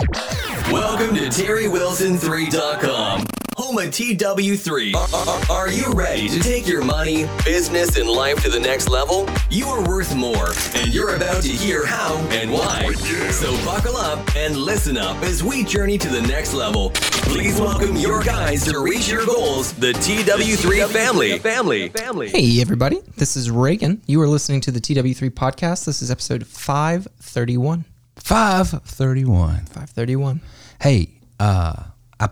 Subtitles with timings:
[0.00, 3.26] Welcome to TerryWilson3.com,
[3.58, 4.94] home of TW3.
[4.94, 9.28] Are, are you ready to take your money, business, and life to the next level?
[9.50, 12.84] You are worth more, and you're about to hear how and why.
[12.86, 12.92] Oh,
[13.30, 16.92] so buckle up and listen up as we journey to the next level.
[16.94, 21.38] Please welcome your guys to reach your goals, the TW3 family.
[21.40, 21.90] Family.
[21.90, 22.30] Family.
[22.30, 23.02] Hey, everybody.
[23.18, 24.00] This is Reagan.
[24.06, 25.84] You are listening to the TW3 podcast.
[25.84, 27.84] This is episode 531.
[28.30, 29.64] 531.
[29.66, 30.40] 531.
[30.80, 31.74] Hey, uh,
[32.20, 32.28] I,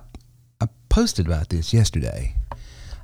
[0.61, 2.37] I posted about this yesterday.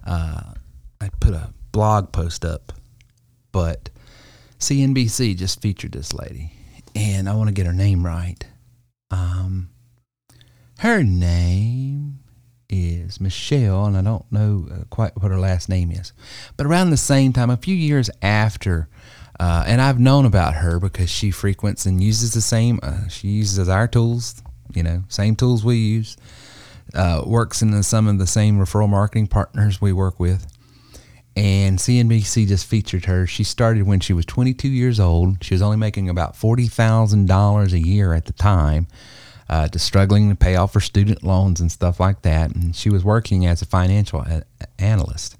[0.06, 0.52] Uh,
[1.01, 2.73] I put a blog post up,
[3.51, 3.91] but
[4.60, 6.52] CNBC just featured this lady,
[6.95, 8.46] and I want to get her name right.
[9.10, 9.70] Um,
[10.79, 12.20] her name
[12.70, 16.12] is Michelle, and I don't know uh, quite what her last name is.
[16.56, 18.88] But around the same time, a few years after,
[19.41, 23.29] uh, and I've known about her because she frequents and uses the same, uh, she
[23.29, 24.43] uses our tools,
[24.74, 26.16] you know, same tools we use,
[26.95, 30.46] uh, works in some of the same referral marketing partners we work with.
[31.37, 33.26] And CNBC just featured her.
[33.26, 35.43] She started when she was 22 years old.
[35.43, 38.87] She was only making about $40,000 a year at the time
[39.48, 42.54] uh, to struggling to pay off her student loans and stuff like that.
[42.54, 44.45] And she was working as a financial a-
[44.79, 45.37] analyst.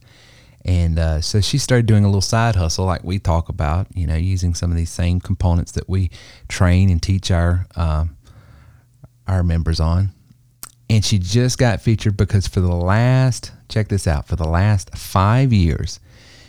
[0.65, 4.07] And uh, so she started doing a little side hustle, like we talk about, you
[4.07, 6.11] know, using some of these same components that we
[6.49, 8.17] train and teach our um,
[9.27, 10.11] our members on.
[10.89, 14.97] And she just got featured because for the last, check this out, for the last
[14.97, 16.01] five years,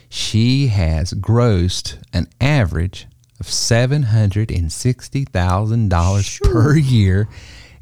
[0.08, 3.08] she has grossed an average
[3.40, 7.28] of $760,000 per year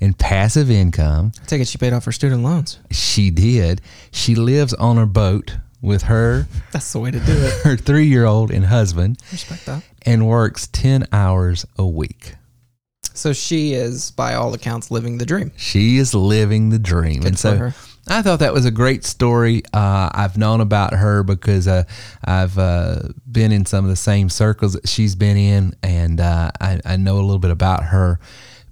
[0.00, 1.32] in passive income.
[1.42, 2.78] I take it she paid off her student loans.
[2.90, 3.80] She did.
[4.10, 7.52] She lives on her boat with her, That's the way to do it.
[7.64, 9.82] her three year old and husband, Respect that.
[10.02, 12.34] and works 10 hours a week.
[13.12, 15.52] So she is, by all accounts, living the dream.
[15.56, 17.20] She is living the dream.
[17.20, 17.74] Good and so her.
[18.08, 19.62] I thought that was a great story.
[19.72, 21.84] Uh, I've known about her because uh,
[22.24, 23.00] I've uh,
[23.30, 26.96] been in some of the same circles that she's been in, and uh, I, I
[26.96, 28.18] know a little bit about her.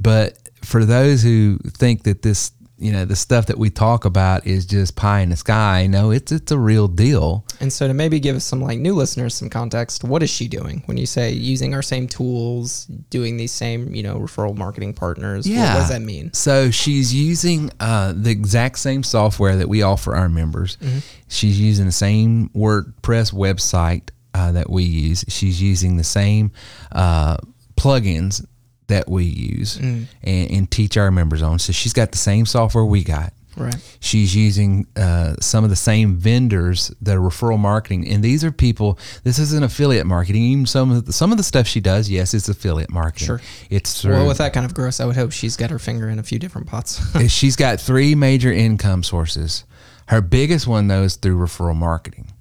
[0.00, 2.50] But for those who think that this,
[2.82, 6.10] you know, the stuff that we talk about is just pie in the sky, no,
[6.10, 7.44] it's it's a real deal.
[7.60, 10.82] And so to maybe give some like new listeners some context, what is she doing
[10.86, 15.46] when you say using our same tools, doing these same, you know, referral marketing partners?
[15.46, 16.32] What- What, does that mean?
[16.32, 20.76] So she's using uh, the exact same software that we offer our members.
[20.78, 20.98] Mm-hmm.
[21.28, 25.24] She's using the same WordPress website uh, that we use.
[25.28, 26.50] She's using the same
[26.90, 27.36] uh,
[27.76, 28.44] plugins
[28.92, 30.06] that we use Mm.
[30.22, 31.58] and, and teach our members on.
[31.58, 33.32] So she's got the same software we got.
[33.56, 33.76] Right.
[34.00, 38.50] She's using uh, some of the same vendors that are referral marketing, and these are
[38.50, 38.98] people.
[39.24, 40.42] This isn't affiliate marketing.
[40.42, 43.26] Even some of the, some of the stuff she does, yes, it's affiliate marketing.
[43.26, 43.40] Sure.
[43.68, 46.08] It's through, Well, with that kind of gross, I would hope she's got her finger
[46.08, 46.98] in a few different pots.
[47.30, 49.64] she's got three major income sources.
[50.06, 52.32] Her biggest one though is through referral marketing.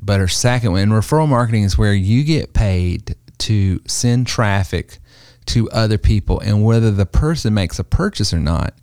[0.00, 4.98] But her second one, and referral marketing is where you get paid to send traffic
[5.46, 8.74] to other people, and whether the person makes a purchase or not,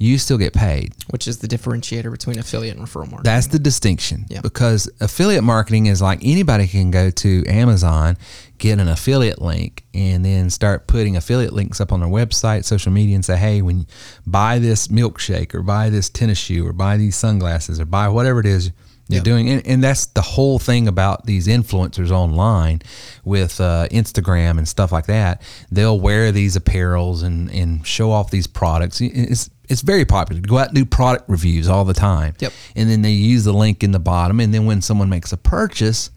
[0.00, 0.94] you still get paid.
[1.10, 3.22] which is the differentiator between affiliate and referral marketing.
[3.24, 4.26] That's the distinction.
[4.28, 4.40] Yeah.
[4.40, 8.16] Because affiliate marketing is like anybody can go to Amazon,
[8.58, 12.92] get an affiliate link, and then start putting affiliate links up on their website, social
[12.92, 13.86] media, and say, hey, when you
[14.26, 18.38] buy this milkshake or buy this tennis shoe or buy these sunglasses or buy whatever
[18.38, 18.70] it is
[19.08, 19.24] you're Yeah.
[19.24, 19.48] doing.
[19.50, 22.82] And, and that's the whole thing about these influencers online
[23.24, 25.42] with uh, Instagram and stuff like that.
[25.70, 29.00] They'll wear these apparels and, and show off these products.
[29.00, 30.40] It's, it's very popular.
[30.42, 32.52] Go out and do product reviews all the time Yep.
[32.76, 35.36] and then they use the link in the bottom and then when someone makes a
[35.36, 36.10] purchase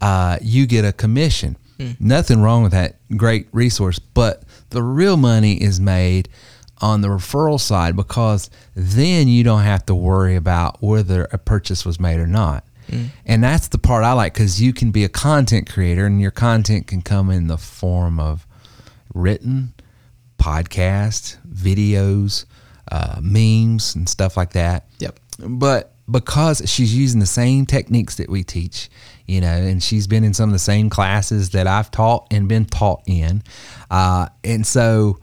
[0.00, 1.56] uh, you get a commission
[2.00, 6.28] nothing wrong with that great resource but the real money is made
[6.80, 11.84] on the referral side because then you don't have to worry about whether a purchase
[11.84, 12.64] was made or not.
[13.26, 16.30] And that's the part i like because you can be a content creator and your
[16.30, 18.46] content can come in the form of
[19.12, 19.74] written
[20.38, 22.46] podcasts videos
[22.90, 24.86] uh, memes and stuff like that.
[25.00, 25.18] Yep.
[25.38, 28.88] but because she's using the same techniques that we teach,
[29.26, 32.48] you know, and she's been in some of the same classes that I've taught and
[32.48, 33.42] been taught in,
[33.90, 35.18] uh, and so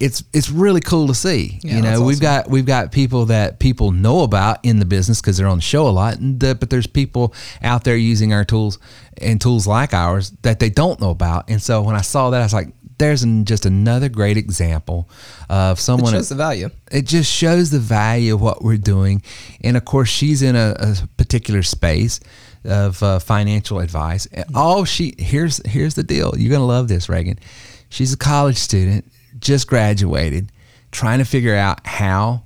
[0.00, 1.58] it's it's really cool to see.
[1.62, 4.84] Yeah, you know, that's we've got we've got people that people know about in the
[4.84, 7.96] business because they're on the show a lot, and the, but there's people out there
[7.96, 8.78] using our tools
[9.20, 11.50] and tools like ours that they don't know about.
[11.50, 12.68] And so when I saw that, I was like,
[12.98, 15.08] "There's an, just another great example
[15.48, 16.70] of someone." It someone." shows the value.
[16.92, 19.22] it just shows the value of what we're doing.
[19.64, 22.20] And of course, she's in a, a particular space
[22.64, 24.26] of uh, financial advice.
[24.26, 26.34] And All she here's here's the deal.
[26.36, 27.38] You're gonna love this, Reagan.
[27.88, 29.10] She's a college student,
[29.40, 30.50] just graduated.
[30.90, 32.42] trying to figure out how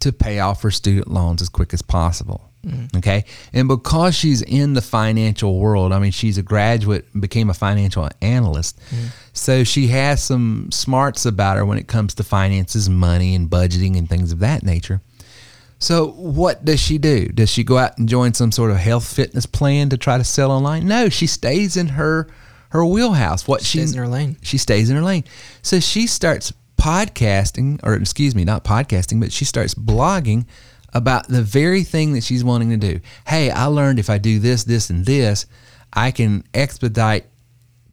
[0.00, 2.50] to pay off her student loans as quick as possible.
[2.64, 2.96] Mm-hmm.
[2.98, 3.24] Okay.
[3.52, 8.08] And because she's in the financial world, I mean, she's a graduate, became a financial
[8.22, 8.78] analyst.
[8.90, 9.06] Mm-hmm.
[9.32, 13.98] So she has some smarts about her when it comes to finances, money, and budgeting
[13.98, 15.02] and things of that nature.
[15.78, 17.28] So what does she do?
[17.28, 20.24] Does she go out and join some sort of health fitness plan to try to
[20.24, 20.88] sell online?
[20.88, 22.28] No, she stays in her
[22.74, 23.46] her wheelhouse.
[23.46, 24.36] What she Stays in her lane.
[24.42, 25.24] She stays in her lane.
[25.62, 30.44] So she starts podcasting, or excuse me, not podcasting, but she starts blogging
[30.92, 33.00] about the very thing that she's wanting to do.
[33.28, 35.46] Hey, I learned if I do this, this, and this,
[35.92, 37.26] I can expedite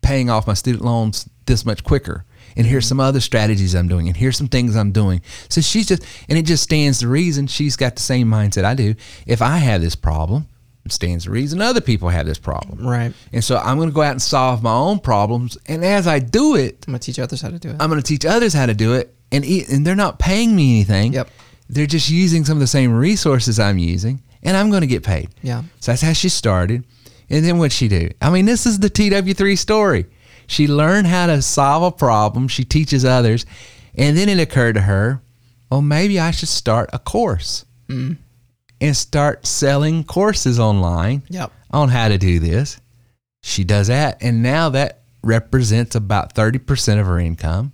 [0.01, 2.25] paying off my student loans this much quicker.
[2.57, 5.21] And here's some other strategies I'm doing, and here's some things I'm doing.
[5.47, 8.73] So she's just, and it just stands to reason she's got the same mindset I
[8.73, 8.95] do.
[9.27, 10.47] If I have this problem,
[10.89, 12.85] stands to reason other people have this problem.
[12.85, 13.13] Right.
[13.31, 15.57] And so I'm going to go out and solve my own problems.
[15.67, 17.75] And as I do it, I'm gonna teach others how to do it.
[17.79, 19.13] I'm going to teach others how to do it.
[19.31, 21.13] And, e- and they're not paying me anything.
[21.13, 21.29] Yep.
[21.69, 25.03] They're just using some of the same resources I'm using, and I'm going to get
[25.03, 25.29] paid.
[25.41, 25.63] Yeah.
[25.79, 26.83] So that's how she started.
[27.29, 28.09] And then what'd she do?
[28.21, 30.05] I mean, this is the TW3 story.
[30.47, 32.49] She learned how to solve a problem.
[32.49, 33.45] She teaches others.
[33.95, 35.21] And then it occurred to her,
[35.69, 38.17] well, maybe I should start a course Mm.
[38.81, 41.51] And start selling courses online Yep.
[41.71, 42.79] on how to do this.
[43.43, 44.17] She does that.
[44.21, 47.71] And now that represents about 30% of her income.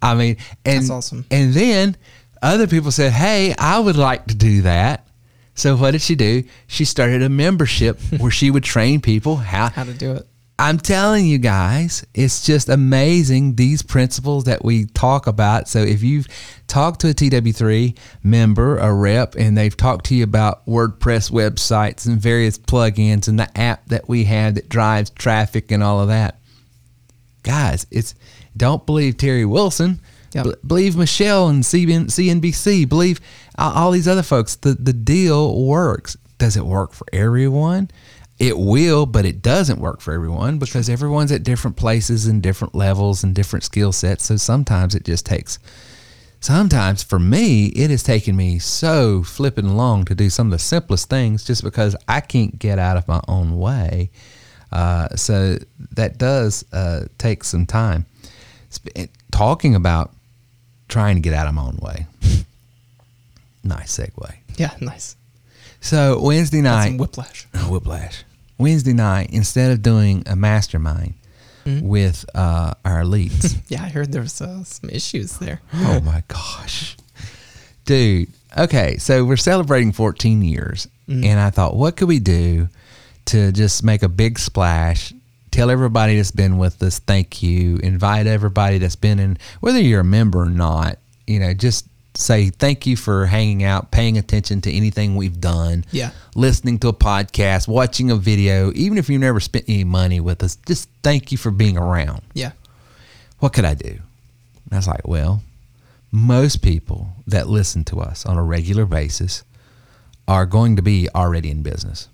[0.00, 0.78] I mean, and, Mm.
[0.80, 1.24] That's awesome.
[1.30, 1.96] And then
[2.40, 5.06] other people said, hey, I would like to do that.
[5.54, 6.44] So what did she do?
[6.66, 10.26] She started a membership where she would train people how How to do it.
[10.58, 15.66] I'm telling you guys, it's just amazing these principles that we talk about.
[15.68, 16.28] So if you've
[16.68, 22.06] talked to a TW3 member, a rep, and they've talked to you about WordPress websites
[22.06, 26.08] and various plugins and the app that we have that drives traffic and all of
[26.08, 26.38] that,
[27.42, 28.14] guys, it's
[28.56, 30.00] don't believe Terry Wilson.
[30.34, 30.44] Yep.
[30.44, 32.88] B- believe Michelle and CNBC.
[32.88, 33.20] Believe
[33.58, 34.56] all all these other folks.
[34.56, 36.16] The the deal works.
[36.38, 37.90] Does it work for everyone?
[38.42, 42.74] It will, but it doesn't work for everyone because everyone's at different places and different
[42.74, 44.24] levels and different skill sets.
[44.24, 45.60] So sometimes it just takes.
[46.40, 50.58] Sometimes for me, it has taken me so flipping long to do some of the
[50.58, 54.10] simplest things just because I can't get out of my own way.
[54.72, 55.58] Uh, so
[55.92, 58.06] that does uh, take some time.
[59.30, 60.10] Talking about
[60.88, 62.06] trying to get out of my own way.
[63.62, 64.34] nice segue.
[64.56, 64.74] Yeah.
[64.80, 65.14] Nice.
[65.80, 67.46] So Wednesday night, whiplash.
[67.54, 68.24] Oh, whiplash.
[68.62, 71.14] Wednesday night, instead of doing a mastermind
[71.64, 71.86] Mm-hmm.
[71.86, 75.60] with uh, our leads, Yeah, I heard there was uh, some issues there.
[75.72, 76.96] oh my gosh,
[77.84, 78.28] dude.
[78.58, 82.68] Okay, so we're celebrating 14 years, and I thought, what could we do
[83.26, 85.12] to just make a big splash?
[85.52, 87.76] Tell everybody that's been with us, thank you.
[87.76, 90.98] Invite everybody that's been in, whether you're a member or not.
[91.28, 95.84] You know, just say thank you for hanging out, paying attention to anything we've done.
[95.90, 96.10] Yeah.
[96.34, 100.42] listening to a podcast, watching a video, even if you've never spent any money with
[100.42, 102.22] us, just thank you for being around.
[102.34, 102.52] Yeah.
[103.38, 103.88] What could I do?
[103.88, 105.42] And I was like, well,
[106.10, 109.42] most people that listen to us on a regular basis
[110.28, 112.08] are going to be already in business.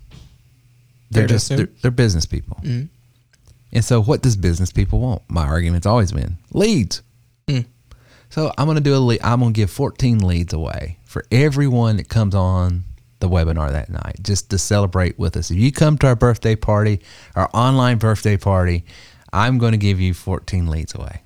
[1.11, 2.59] They're Fair just they're, they're business people.
[2.63, 2.89] Mm.
[3.73, 5.23] And so what does business people want?
[5.29, 7.03] My argument's always been leads.
[7.47, 7.67] Mm.
[8.31, 9.21] So I'm to do a lead.
[9.23, 12.85] I'm to give 14 leads away for everyone that comes on
[13.21, 15.51] the webinar that night, just to celebrate with us.
[15.51, 17.01] If you come to our birthday party,
[17.35, 18.85] our online birthday party,
[19.33, 21.23] I'm to give you 14 leads away.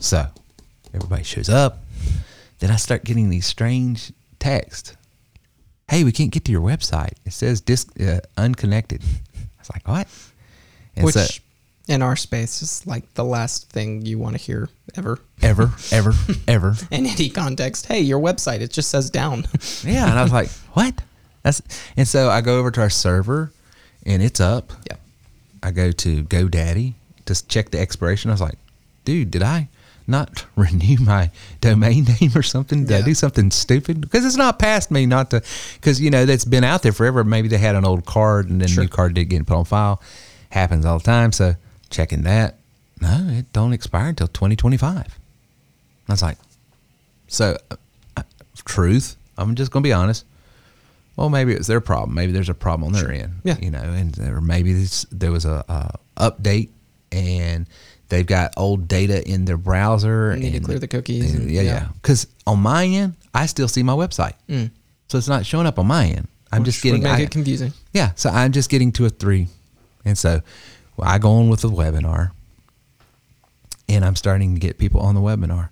[0.00, 0.26] So
[0.92, 1.84] everybody shows up.
[2.58, 4.96] Then I start getting these strange texts.
[5.88, 7.12] Hey, we can't get to your website.
[7.24, 9.02] It says dis- uh, unconnected.
[9.04, 10.08] I was like, what?
[10.96, 11.42] And Which so-
[11.88, 15.20] in our space is like the last thing you want to hear ever.
[15.42, 16.12] ever, ever,
[16.48, 16.74] ever.
[16.90, 17.86] In any context.
[17.86, 19.46] Hey, your website, it just says down.
[19.84, 21.02] Yeah, and I was like, "What?"
[21.42, 21.62] That's
[21.96, 23.52] and so I go over to our server,
[24.04, 24.72] and it's up.
[24.90, 24.96] yeah.
[25.62, 26.94] I go to GoDaddy
[27.26, 28.30] to check the expiration.
[28.30, 28.58] I was like,
[29.04, 29.68] "Dude, did I
[30.08, 32.84] not renew my domain name or something?
[32.84, 35.42] Did I do something stupid?" Because it's not past me not to,
[35.74, 37.22] because you know that's been out there forever.
[37.22, 38.82] Maybe they had an old card and then Sure.
[38.84, 40.02] new card did get put on file.
[40.50, 41.30] Happens all the time.
[41.32, 41.54] So
[41.90, 42.56] checking that,
[43.00, 45.18] no, it don't expire until twenty twenty five.
[46.08, 46.38] I was like,
[47.28, 47.76] so uh,
[48.16, 48.22] uh,
[48.64, 49.16] truth.
[49.38, 50.24] I'm just gonna be honest.
[51.16, 52.14] Well, maybe it's their problem.
[52.14, 53.34] Maybe there's a problem on their end.
[53.42, 53.56] Yeah.
[53.60, 56.68] You know, and or maybe this, there was a, update
[57.12, 57.66] and
[58.10, 60.34] they've got old data in their browser.
[60.36, 61.72] You need to and- clear the cookies and- yeah, yeah.
[61.72, 61.88] yeah.
[61.94, 64.34] Because on my end, I still see my website,
[65.08, 66.28] so it's not showing up on my end.
[66.52, 66.84] I'm just Mm.
[66.84, 67.02] Which would getting.
[67.12, 67.72] make I- it confusing.
[67.92, 69.48] yeah, so I'm just getting to a three,
[70.04, 70.40] and so
[71.02, 72.30] I go on with the webinar,
[73.88, 75.68] and I'm starting to get people on the webinar.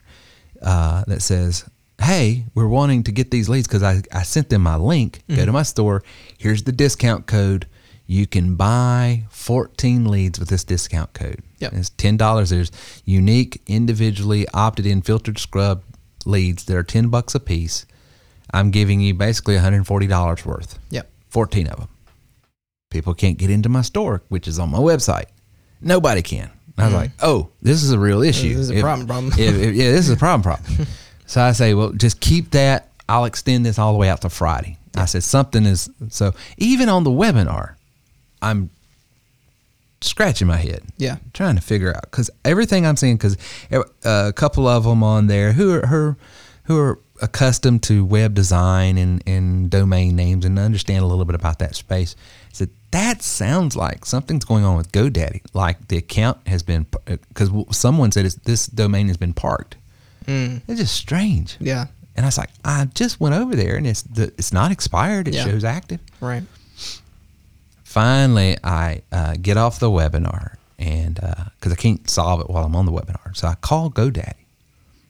[0.63, 1.65] uh, that says,
[2.01, 5.23] "Hey, we're wanting to get these leads because I, I sent them my link.
[5.29, 6.03] Go to my store.
[6.39, 7.67] Here's the discount code.
[8.07, 11.41] You can buy 14 leads with this discount code.
[11.59, 11.73] Yep.
[11.75, 12.49] It's ten dollars.
[12.51, 12.71] There's
[13.05, 15.83] unique, individually opted in, filtered scrub
[16.25, 17.85] leads that are ten bucks a piece.
[18.53, 20.79] I'm giving you basically 140 dollars worth.
[20.91, 21.11] Yep.
[21.29, 21.89] 14 of them.
[22.95, 25.25] People can't get into my store, which is on my website.
[25.81, 26.49] Nobody can.
[26.79, 28.53] I was like, oh, this is a real issue.
[28.53, 28.57] Mm.
[28.57, 29.33] This is a If- problem, problem.
[29.33, 30.87] if- if- yeah, this is a problem, problem.
[31.27, 32.93] so I say, well, just keep that.
[33.09, 34.79] I'll extend this all the way out to Friday.
[34.95, 36.35] I said, something is so.
[36.57, 37.75] Even on the webinar,
[38.41, 38.71] I'm
[40.01, 40.83] scratching my head.
[40.97, 41.17] Yeah.
[41.33, 43.37] trying to figure out because everything I'm seeing, because
[44.05, 46.17] a couple of them on there who are her,
[46.65, 51.35] who are accustomed to web design and, and domain names and understand a little bit
[51.35, 52.15] about that space,
[52.95, 55.41] that sounds like something's going on with GoDaddy.
[55.53, 59.77] Like the account has been because someone said it's, this domain has been parked.
[60.27, 61.57] It's just strange.
[61.61, 61.87] Yeah.
[62.17, 65.27] And I was like, I just went over there and it's the, it's not expired.
[65.29, 65.45] It Yeah.
[65.45, 66.45] shows active Right.
[67.83, 71.15] finally I uh, get off the webinar and
[71.59, 74.35] because I can't solve it while I'm on the webinar, so I call GoDaddy.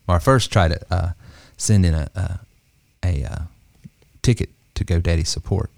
[0.07, 1.13] Or I first try to uh,
[1.57, 2.39] send in a a,
[3.03, 3.39] a uh,
[4.23, 5.71] ticket to GoDaddy support,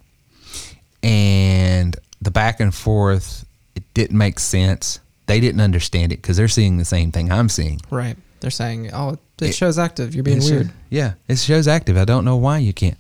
[1.06, 3.44] and the back and forth
[3.75, 5.00] it didn't make sense.
[5.26, 7.80] They didn't understand it because they're seeing the same thing I'm seeing.
[7.90, 8.16] Right.
[8.40, 10.14] They're saying, "Oh, it, It- shows active.
[10.14, 11.96] You're being weird." shows- yeah, it shows active.
[11.96, 12.98] I don't know why you can't.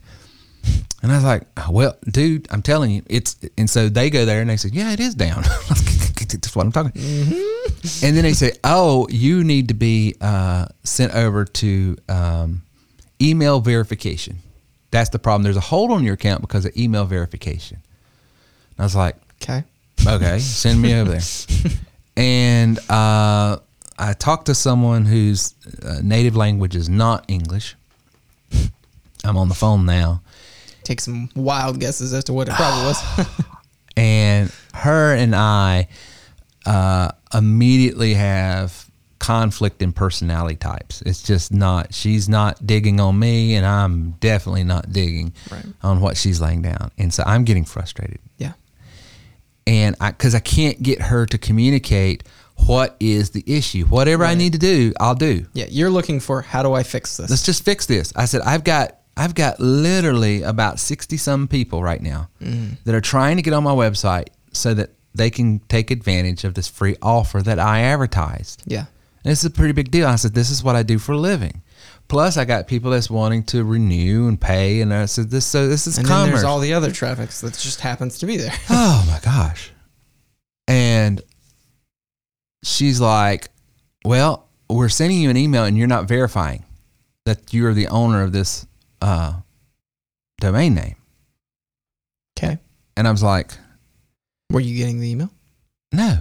[1.02, 3.36] And I was like, well, dude, I'm telling you, it's.
[3.56, 5.42] And so they go there and they say, yeah, it is down.
[5.68, 6.90] That's what I'm talking.
[8.02, 12.62] And then they say, oh, you need to be uh, sent over to um,
[13.22, 14.38] email verification.
[14.90, 15.44] That's the problem.
[15.44, 17.78] There's a hold on your account because of email verification.
[18.76, 19.64] And I was like, Okay.
[20.06, 21.20] okay, send me over there.
[22.18, 23.58] And uh,
[23.98, 27.76] I talked to someone whose uh, native language is not English.
[29.22, 30.22] I'm on the phone now.
[30.82, 33.02] Take some wild guesses as to what it probably was.
[33.98, 35.88] And her and I
[36.66, 41.02] uh, immediately have conflict in personality types.
[41.02, 45.64] It's just not, she's not digging on me, and I'm definitely not digging Right.
[45.82, 46.90] on what she's laying down.
[46.98, 48.18] And so I'm getting frustrated.
[48.38, 48.52] yeah.
[49.66, 52.24] And I because I can't get her to communicate
[52.66, 53.84] what is the issue.
[53.86, 55.46] Whatever I need to do, I'll do.
[55.52, 55.66] Yeah.
[55.68, 57.28] You're looking for how do I fix this?
[57.28, 58.12] Let's just fix this.
[58.16, 62.74] I said I've got I've got literally about sixty some people right now mm-hmm.
[62.84, 66.54] that are trying to get on my website so that they can take advantage of
[66.54, 68.62] this free offer that I advertised.
[68.66, 68.86] yeah.
[69.24, 70.06] And this is a pretty big deal.
[70.06, 71.62] I said this is what I do for a living.
[72.08, 75.44] Plus, I got people that's wanting to renew and pay, and I said this.
[75.44, 76.30] So this is And then commerce.
[76.34, 78.52] there's all the other traffics that just happens to be there.
[78.70, 79.72] oh my gosh.
[80.68, 81.20] And
[82.62, 83.48] she's like,
[84.04, 86.64] Well, we're sending you an email and you're not verifying
[87.24, 88.66] that you're the owner of this
[89.02, 89.34] uh,
[90.40, 90.96] domain name.
[92.38, 92.58] Okay.
[92.96, 93.50] And I was like,
[94.50, 95.30] Were you getting the email?
[95.92, 96.20] No.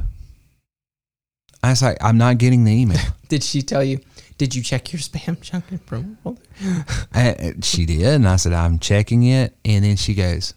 [1.62, 3.00] I was like, I'm not getting the email.
[3.30, 4.00] Did she tell you?
[4.38, 7.62] Did you check your spam junk and promo folder?
[7.64, 8.06] she did.
[8.06, 9.56] And I said, I'm checking it.
[9.64, 10.54] And then she goes,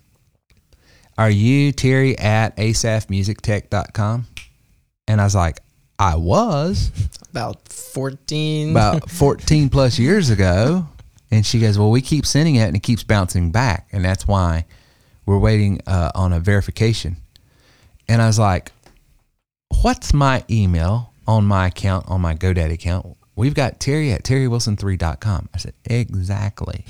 [1.17, 4.27] Are you Terry at asafmusictech.com?
[5.07, 5.61] And I was like,
[5.99, 6.91] I was.
[7.31, 8.71] About 14.
[8.71, 10.87] about 14 plus years ago.
[11.31, 13.89] And she goes, Well, we keep sending it and it keeps bouncing back.
[13.93, 14.65] And that's why
[15.27, 17.17] we're waiting uh, on a verification.
[18.09, 18.73] And I was like,
[19.83, 23.18] What's my email on my account, on my GoDaddy account?
[23.39, 25.49] We've got Terry at terrywilson3.com.
[25.55, 26.85] I said, Exactly.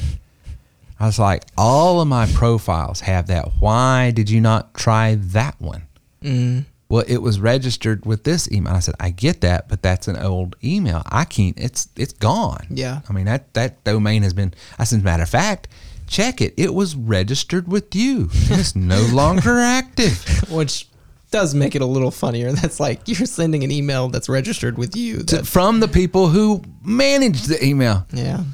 [0.98, 3.50] I was like, All of my profiles have that.
[3.60, 5.82] Why did you not try that one?
[6.22, 6.64] Mm.
[6.88, 8.72] Well, it was registered with this email.
[8.72, 11.02] I said, I get that, but that's an old email.
[11.04, 11.58] I can't.
[11.60, 12.66] It's it's gone.
[12.70, 13.02] Yeah.
[13.08, 14.54] I mean that that domain has been.
[14.78, 15.68] I said, as a matter of fact,
[16.06, 16.54] check it.
[16.56, 18.30] It was registered with you.
[18.32, 20.50] It's no longer active.
[20.50, 20.87] Which
[21.30, 22.52] does make it a little funnier.
[22.60, 25.22] That's like you're sending an email that's registered with you.
[25.24, 28.06] To- from the people who managed the email.
[28.12, 28.44] yeah.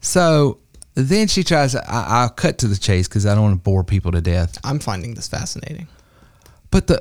[0.00, 0.58] So
[0.94, 1.74] then she tries.
[1.74, 4.58] I, I'll cut to the chase because I don't want to bore people to death.
[4.62, 5.88] I'm finding this fascinating.
[6.70, 7.00] But the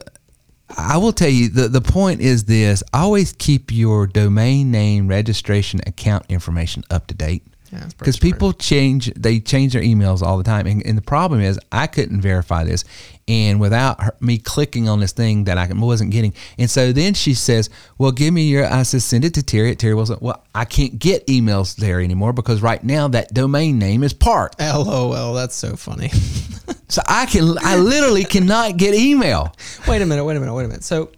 [0.78, 5.82] I will tell you the the point is this: always keep your domain name registration
[5.86, 7.44] account information up to date.
[7.72, 8.34] Yeah, because smart.
[8.34, 11.88] people change they change their emails all the time and, and the problem is i
[11.88, 12.86] couldn't verify this
[13.28, 17.14] and without her, me clicking on this thing that i wasn't getting and so then
[17.14, 20.18] she says well give me your i said send it to terry at terry wilson
[20.22, 24.60] well i can't get emails there anymore because right now that domain name is parked
[24.60, 26.10] LOL, that's so funny.
[26.90, 29.56] so i can i literally cannot get email
[29.88, 30.84] wait a minute, wait a minute, wait a minute.
[30.84, 31.10] So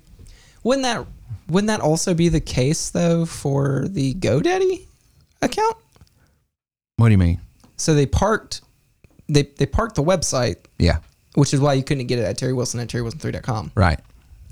[0.63, 1.05] wouldn't that
[1.47, 4.85] wouldn't that also be the case though for the GoDaddy
[5.41, 5.77] account?
[6.97, 7.39] What do you mean?
[7.77, 8.61] So they parked
[9.27, 10.99] they they parked the website, Yeah.
[11.35, 13.71] Which is why you couldn't get it at Terry Wilson at terrywilson3.com.
[13.75, 13.99] Right.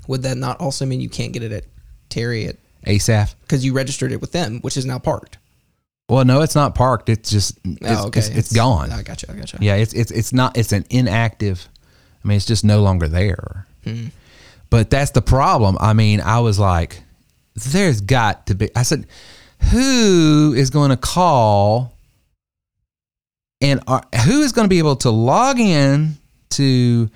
[0.06, 1.64] Would that not also mean you can't get it at
[2.08, 3.34] Terry at ASAF.
[3.42, 5.38] because you registered it with them, which is now parked?
[6.08, 7.08] Well, no, it's not parked.
[7.08, 8.20] It's just it's, oh, okay.
[8.20, 8.92] it's, it's gone.
[8.92, 9.30] I gotcha.
[9.30, 9.58] I gotcha.
[9.60, 10.56] Yeah, it's it's it's not.
[10.56, 11.66] It's an inactive.
[12.22, 13.66] I mean, it's just no longer there.
[13.84, 14.08] Hmm.
[14.68, 15.78] But that's the problem.
[15.80, 17.02] I mean, I was like,
[17.54, 18.68] there's got to be.
[18.76, 19.06] I said,
[19.70, 21.94] who is going to call
[23.60, 26.16] and are, who is going to be able to log in
[26.50, 27.10] to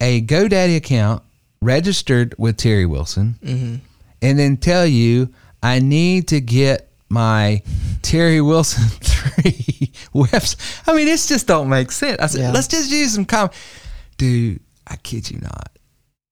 [0.00, 1.22] a GoDaddy account
[1.62, 3.76] registered with Terry Wilson Mm-hmm.
[4.22, 5.32] and then tell you
[5.62, 7.62] I need to get my
[8.02, 10.82] Terry Wilson three website.
[10.88, 12.18] I mean, it's just don't make sense.
[12.20, 12.50] I said, Yeah.
[12.52, 13.50] let's just use some com.
[14.18, 15.70] Dude, I kid you not.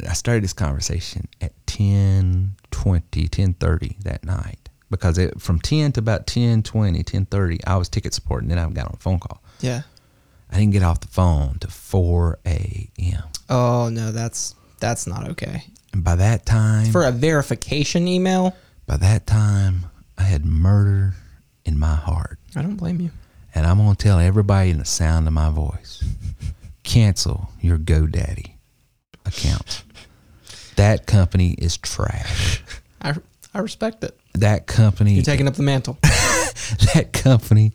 [0.08, 5.92] I started this conversation at 10, 20, 10 30 that night because it, from 10
[5.92, 8.94] to about 10, 20, 10 30, I was ticket support and then I got on
[8.94, 9.42] a phone call.
[9.60, 9.82] Yeah.
[10.50, 13.22] I didn't get off the phone to 4 a.m.
[13.48, 15.64] Oh no, that's that's not okay.
[15.92, 18.54] And by that time, For a verification email,
[18.86, 19.86] by that time,
[20.18, 21.14] I had murder
[21.64, 22.38] in my heart.
[22.56, 23.10] I don't blame you.
[23.54, 26.02] And I'm going to tell everybody in the sound of my voice
[26.82, 28.52] cancel your GoDaddy
[29.24, 29.84] account.
[30.76, 32.62] That company is trash.
[33.00, 33.14] I
[33.54, 34.18] I respect it.
[34.34, 35.96] That company, You're taking up the mantle.
[36.02, 37.72] that company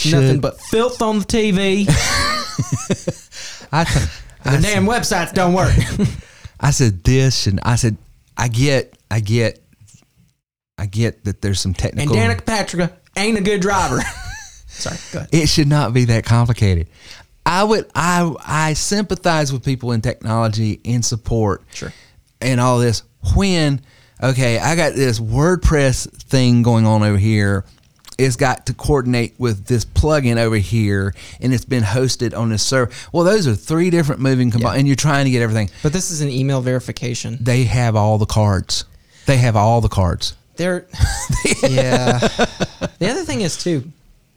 [0.00, 0.20] should.
[0.20, 1.86] Nothing but filth on the TV.
[3.72, 4.00] I, t-
[4.42, 5.74] The I, damn websites don't work.
[6.60, 7.98] I said this, and I said,
[8.38, 9.62] I get, I get,
[10.78, 12.16] I get that there's some technical.
[12.16, 12.38] and.
[12.40, 14.00] Danica Patrick ain't a good driver.
[14.66, 15.28] Sorry, go ahead.
[15.32, 16.86] It should not be that complicated.
[17.44, 21.62] I would I I sympathize with people in technology in support.
[21.74, 21.92] Sure.
[22.40, 23.02] And all this
[23.36, 23.82] when
[24.22, 27.64] okay, I got this WordPress thing going on over here.
[28.20, 32.62] It's got to coordinate with this plugin over here, and it's been hosted on this
[32.62, 32.92] server.
[33.12, 35.70] Well, those are three different moving components, and you're trying to get everything.
[35.82, 37.38] But this is an email verification.
[37.40, 38.84] They have all the cards.
[39.26, 40.34] They have all the cards.
[40.56, 40.86] They're
[41.68, 42.18] yeah.
[42.18, 43.84] The other thing is too,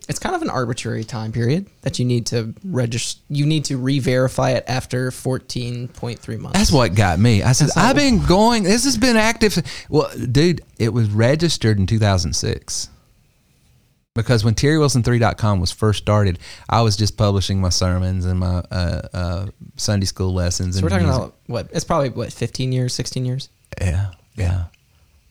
[0.07, 3.21] it's kind of an arbitrary time period that you need to register.
[3.29, 6.57] You need to re-verify it after fourteen point three months.
[6.57, 7.43] That's what got me.
[7.43, 9.57] I said, not- I've been going, this has been active.
[9.89, 12.89] Well, dude, it was registered in 2006.
[14.15, 16.37] Because when TerryWilson3.com was first started,
[16.69, 19.45] I was just publishing my sermons and my uh, uh,
[19.75, 20.75] Sunday school lessons.
[20.75, 21.23] so and we're talking music.
[21.23, 21.69] about what?
[21.71, 23.49] It's probably what fifteen years, sixteen years.
[23.81, 24.65] Yeah, yeah.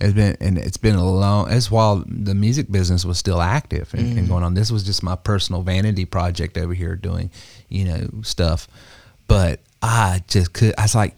[0.00, 1.52] It's been and it's been a long.
[1.52, 4.54] It's while the music business was still active and, and going on.
[4.54, 7.30] This was just my personal vanity project over here doing,
[7.68, 8.66] you know, stuff.
[9.28, 10.74] But I just could.
[10.76, 11.14] I was like,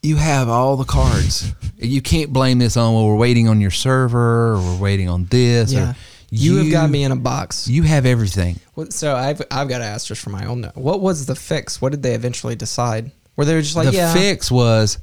[0.00, 1.52] you have all the cards.
[1.76, 2.94] you can't blame this on.
[2.94, 5.72] Well, we're waiting on your server, or we're waiting on this.
[5.72, 5.90] Yeah.
[5.90, 5.96] Or
[6.30, 7.66] You, have got me in a box.
[7.66, 8.60] You have everything.
[8.90, 10.76] So I've I've got to ask just for my own note.
[10.76, 11.82] What was the fix?
[11.82, 13.10] What did they eventually decide?
[13.36, 14.98] Were they just like, the yeah, fix was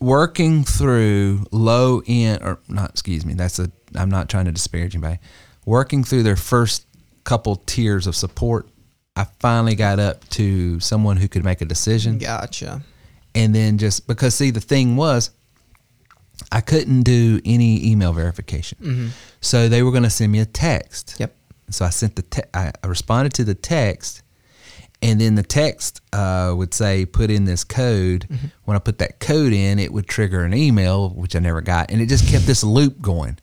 [0.00, 4.94] working through low end or not excuse me that's a i'm not trying to disparage
[4.94, 5.18] anybody
[5.64, 6.86] working through their first
[7.24, 8.68] couple tiers of support
[9.16, 12.82] i finally got up to someone who could make a decision gotcha.
[13.34, 15.30] and then just because see the thing was
[16.52, 21.06] i couldn't do any email verification so they were going to send me a text
[21.14, 21.22] Mm-hmm.
[21.22, 21.36] Yep.
[21.70, 24.22] so I sent the te- I responded to the text,
[25.02, 28.26] and then the text uh, would say put in this code.
[28.30, 28.46] Mm-hmm.
[28.64, 31.90] When I put that code in, it would trigger an email, which I never got,
[31.90, 33.38] and it just kept this loop going.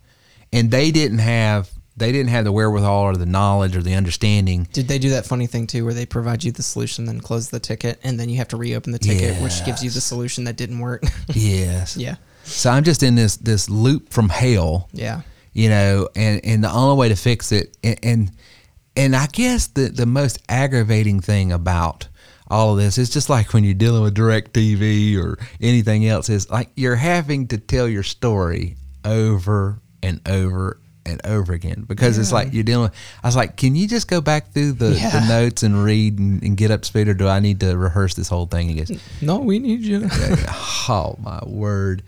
[0.51, 4.67] And they didn't have they didn't have the wherewithal or the knowledge or the understanding.
[4.73, 7.49] Did they do that funny thing too, where they provide you the solution, then close
[7.49, 10.45] the ticket, and then you have to reopen the ticket, which gives you the solution
[10.45, 11.03] that didn't work?
[11.33, 11.95] Yes.
[11.97, 14.89] yeah, So I'm just in this this loop from hell.
[14.93, 15.21] yeah.
[15.53, 18.31] you know, and, and the only way to fix it, and, and
[18.95, 22.07] and I guess the the most aggravating thing about
[22.49, 26.49] all of this is just like when you're dealing with DirecTV or anything else is
[26.49, 28.75] like you're having to tell your story
[29.05, 33.57] over and over and over again because it's like you're dealing with I was like,
[33.57, 35.09] can you just go back through the, Yeah.
[35.19, 38.13] the notes and read and, and get up speed or do I need to rehearse
[38.13, 38.69] this whole thing?
[38.69, 40.07] He goes, No, we need you.
[40.89, 42.03] oh my word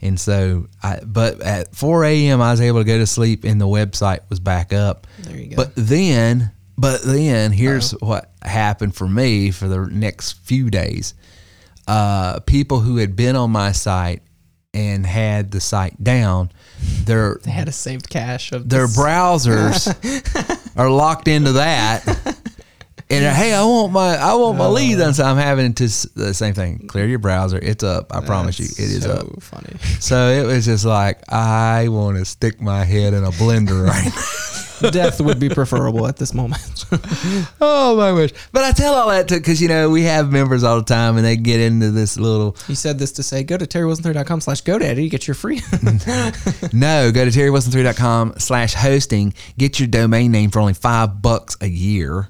[0.00, 3.60] and so i but at 4 a.m i was able to go to sleep and
[3.60, 5.56] the website was back up There you go.
[5.56, 11.14] but then but then here's what happened for me for the next few days
[11.86, 14.22] uh people who had been on my site
[14.74, 16.52] and had the site down
[17.04, 22.04] their they had a saved cache of their this- browsers are locked into that.
[23.10, 25.14] And uh, hey, I want my I want my lead on.
[25.14, 26.86] So I'm having to the same thing.
[26.88, 27.58] Clear your browser.
[27.60, 28.14] It's up.
[28.14, 29.42] I promise you, it is so up.
[29.42, 29.78] funny.
[30.00, 34.04] So it was just like I want to stick my head in a blender right
[34.04, 34.90] now.
[34.90, 36.84] Death would be preferable at this moment.
[37.60, 38.32] oh my wish!
[38.52, 41.16] But I tell all that to because you know we have members all the time,
[41.16, 42.56] and they get into this little.
[42.68, 45.60] you said this to say go to terrywilson3.com slash GoDaddy to get your free.
[46.72, 49.34] No, go to terrywilson3.com slash hosting.
[49.56, 52.28] Get your domain name for only five bucks a year.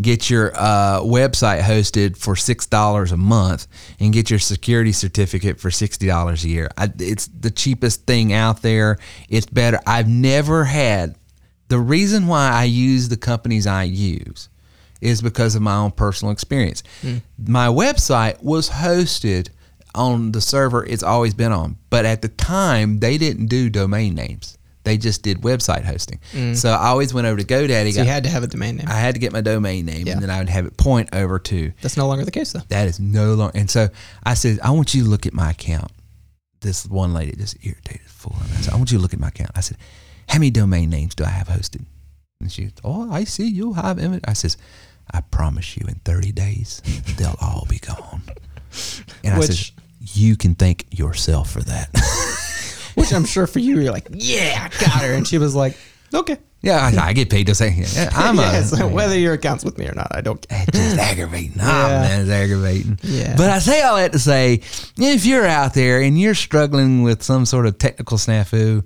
[0.00, 3.66] Get your uh, website hosted for six dollars a month,
[3.98, 6.70] and get your security certificate for sixty dollars a year.
[6.78, 8.98] I, it's the cheapest thing out there.
[9.28, 9.80] It's better.
[9.86, 11.16] I've never had
[11.68, 14.48] the reason why I use the companies I use
[15.00, 16.82] is because of my own personal experience.
[17.38, 19.48] My website was hosted
[19.94, 24.14] on the server it's always been on, but at the time they didn't do domain
[24.14, 24.56] names.
[24.90, 26.18] They just did website hosting.
[26.32, 26.56] Mm.
[26.56, 27.92] So I always went over to GoDaddy.
[27.92, 28.86] so got- you had to have a domain name.
[28.88, 30.14] I had to get my domain name, Yeah.
[30.14, 32.62] and then I would have it point over to That's no longer the case though.
[32.68, 33.56] that is no longer.
[33.56, 33.88] And so
[34.24, 35.92] I said, I want you to look at my account.
[36.60, 38.36] This one lady just irritated full.
[38.42, 39.50] And I said, I want you to look at my account.
[39.54, 39.76] I said,
[40.28, 41.84] how many domain names do I have hosted?
[42.40, 44.22] And she, said, oh, I see you have image.
[44.26, 44.56] I says,
[45.12, 46.82] I promise you, in 30 days,
[47.16, 48.22] they'll all be gone.
[49.24, 51.90] And I Which- said, you can thank yourself for that.
[52.94, 55.12] Which I'm sure for you, you're like, yeah, I got her.
[55.12, 55.76] And she was like,
[56.14, 56.38] okay.
[56.62, 59.78] yeah, I, I get paid to say, yeah, I'm a, yes, whether your account's with
[59.78, 60.64] me or not, I don't care.
[60.68, 61.54] It's just aggravating.
[61.60, 62.00] Ah, Yeah.
[62.02, 62.98] man, it's aggravating.
[63.02, 63.36] Yeah.
[63.36, 64.60] But I say all that to say,
[64.98, 68.84] if you're out there and you're struggling with some sort of technical snafu,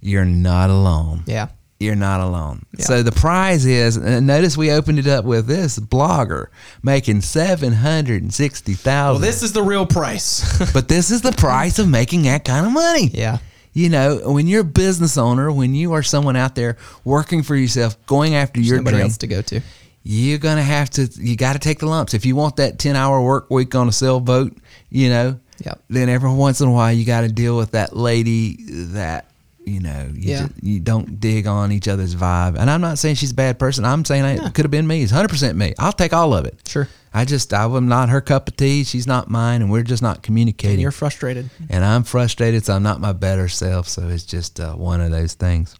[0.00, 1.24] you're not alone.
[1.26, 1.48] Yeah.
[1.80, 2.64] You're not alone.
[2.78, 6.46] So the prize is, and notice we opened it up with this blogger
[6.82, 9.22] making seven hundred and sixty thousand.
[9.22, 10.72] Well, this is the real price.
[10.72, 13.08] but this is the price of making that kind of money.
[13.14, 13.38] yeah.
[13.74, 17.54] You know, when you're a business owner, when you are someone out there working for
[17.54, 19.60] yourself, going after your Somebody dream, else to go to.
[20.02, 22.96] you're gonna have to you got to take the lumps if you want that 10
[22.96, 24.56] hour work week on a sailboat
[24.90, 25.82] you know Yep.
[25.90, 28.56] then every once in a while you got to deal with that lady
[28.94, 29.27] that
[29.68, 30.46] you know you, Yeah.
[30.46, 33.58] ju- you don't dig on each other's vibe and i'm not saying she's a bad
[33.58, 36.44] person i'm saying it could have been me it's 100% me i'll take all of
[36.46, 36.88] it Sure.
[37.14, 40.22] i just i'm not her cup of tea she's not mine and we're just not
[40.22, 41.50] communicating And you're frustrated.
[41.70, 43.88] and I'm frustrated, so I'm not my better self.
[43.88, 45.76] So it's just uh, one of those things.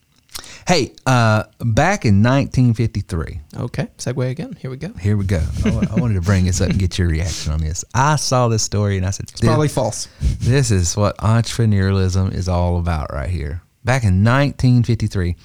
[0.66, 3.88] Hey, uh, back in 1953, Okay.
[3.98, 4.56] Segue again.
[4.60, 4.88] Here we go.
[5.00, 5.42] here we go.
[5.64, 7.84] I, I wanted to bring this up and get your reaction on this.
[7.94, 10.08] I saw this story and I said, It's probably false.
[10.40, 13.62] this is what entrepreneurialism is all about right here.
[13.84, 15.36] Back in 1953,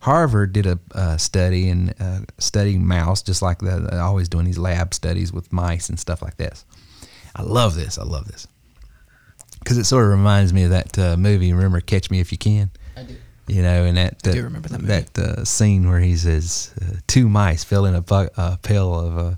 [0.00, 4.44] Harvard did a uh, study and uh, studying mouse, just like the, they're always doing
[4.44, 6.64] these lab studies with mice and stuff like this.
[7.34, 7.98] I love this.
[7.98, 8.46] I love this
[9.60, 11.52] because it sort of reminds me of that uh, movie.
[11.52, 12.70] Remember, Catch Me If You Can.
[12.96, 13.16] I do.
[13.48, 14.92] You know, and that, that do remember that movie.
[15.12, 18.94] that uh, scene where he says uh, two mice fell in a, bu- a pail
[18.98, 19.34] of uh,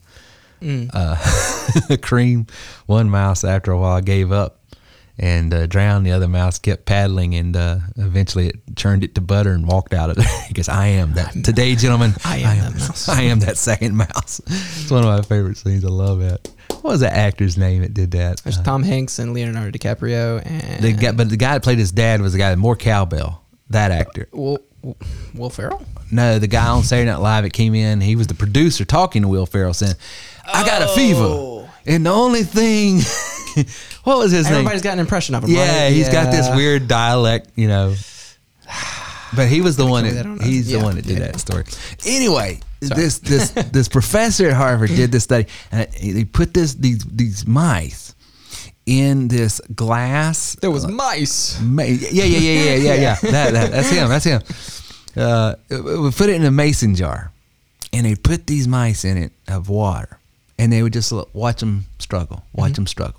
[0.60, 0.90] Mm.
[0.92, 2.48] uh, cream.
[2.86, 4.57] One mouse, after a while, gave up
[5.18, 6.06] and uh, drowned.
[6.06, 9.92] The other mouse kept paddling, and uh, eventually it churned it to butter and walked
[9.94, 10.26] out of there.
[10.48, 12.14] because "I am that today, gentlemen.
[12.24, 15.84] I am that mouse." I am that second mouse." it's one of my favorite scenes.
[15.84, 16.50] I love it.
[16.70, 18.38] What was that actor's name that did that?
[18.44, 21.78] There's Uh, Tom Hanks and Leonardo DiCaprio and the guy, but the guy that played
[21.78, 23.42] his dad was the guy more cowbell.
[23.70, 24.28] That actor.
[24.32, 24.60] Will,
[25.34, 25.84] Will Ferrell.
[26.10, 29.22] No, the guy on Saturday Night Live that came in, he was the producer talking
[29.22, 29.94] to Will Ferrell saying,
[30.46, 30.94] I got a Oh.
[30.94, 31.70] fever.
[31.86, 33.00] And the only thing,
[34.04, 34.54] what was his Everybody's name?
[34.54, 35.50] Everybody's got an impression of him.
[35.50, 35.92] Yeah, right?
[35.92, 37.94] he's got this weird dialect, you know.
[39.36, 40.46] But he was the one that, that on us.
[40.46, 41.26] he's the one that did yeah.
[41.26, 41.64] that story.
[42.06, 47.04] Anyway, this this this professor at Harvard did this study and he put this these
[47.04, 48.14] these mice
[48.86, 51.60] in this glass There was mice.
[51.60, 53.16] Ma- yeah, yeah, yeah, yeah, yeah, yeah.
[53.22, 54.08] That, that, that's him.
[54.08, 54.42] That's him.
[55.14, 57.30] Uh, we put it in a mason jar,
[57.92, 60.18] and they put these mice in it of water,
[60.58, 63.17] and they would just look, watch them struggle, watch them struggle.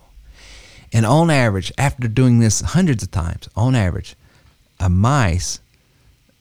[0.91, 4.15] And on average, after doing this hundreds of times, on average,
[4.79, 5.59] a mice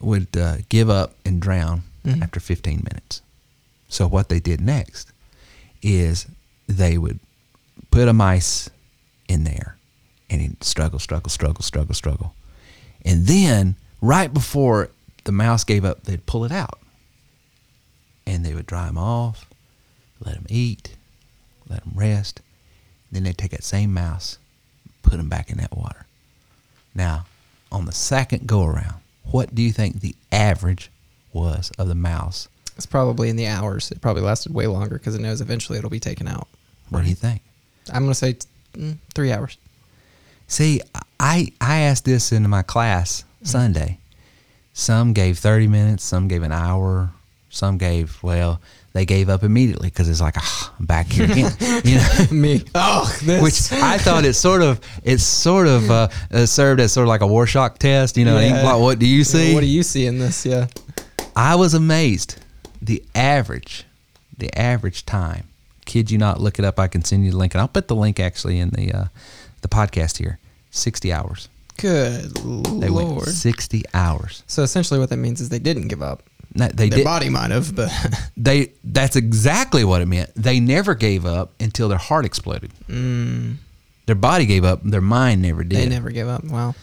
[0.01, 1.83] would uh, give up and drown
[2.23, 3.21] after 15 minutes.
[3.89, 5.13] So what they did next
[5.83, 6.27] is
[6.67, 7.19] they would
[7.91, 8.71] put a mice
[9.29, 9.77] in there
[10.31, 12.35] and he'd struggle, struggle, struggle, struggle, struggle.
[13.05, 14.91] And then right before
[15.25, 16.79] the mouse gave up, they'd pull it out.
[18.27, 19.49] And they would dry him off,
[20.21, 20.97] let him eat,
[21.69, 22.41] let him rest.
[23.11, 24.38] Then they'd take that same mouse,
[25.03, 26.07] put them back in that water.
[26.94, 27.27] Now,
[27.71, 30.90] on the second go around, what do you think the average
[31.33, 32.49] was of the mouse?
[32.77, 33.90] It's probably in the hours.
[33.90, 36.49] It probably lasted way longer because it knows eventually it'll be taken out.
[36.90, 37.42] What do you think?
[37.92, 39.59] I'm gonna say t- mm, three hours.
[40.47, 40.81] See,
[41.21, 43.99] I I asked this in my class Sunday.
[44.73, 47.11] Some gave 30 minutes, some gave an hour,
[47.51, 48.61] some gave well,
[48.94, 51.53] they gave up immediately because it's like ah, I'm back here again,
[51.85, 52.09] you know.
[52.33, 52.62] Me.
[52.74, 53.42] Oh, this.
[53.42, 57.09] Which I thought it sort of it sort of uh, uh, served as sort of
[57.09, 58.38] like a Rorschach test, you know.
[58.40, 58.64] Yeah.
[58.64, 59.55] What, what do you see?
[59.55, 60.44] What do you see in this?
[60.46, 60.66] Yeah.
[61.37, 62.37] I was amazed.
[62.83, 63.85] The average,
[64.37, 65.44] the average time.
[65.85, 66.79] Kid you not, look it up.
[66.79, 69.05] I can send you the link, and I'll put the link actually in the uh,
[69.62, 70.38] the podcast here.
[70.70, 71.48] Sixty hours.
[71.79, 72.35] Good
[72.81, 73.29] They lord.
[73.29, 74.42] sixty hours.
[74.46, 76.22] So essentially, what that means is they didn't give up.
[76.55, 77.05] They Their did.
[77.05, 77.91] body might have, but
[78.37, 80.31] They that's exactly what it meant.
[80.35, 82.71] They never gave up until their heart exploded.
[82.89, 84.83] Their body gave up.
[84.83, 85.79] Their mind never did.
[85.79, 85.83] Mm.
[85.83, 86.45] they never gave up.
[86.45, 86.75] Wow.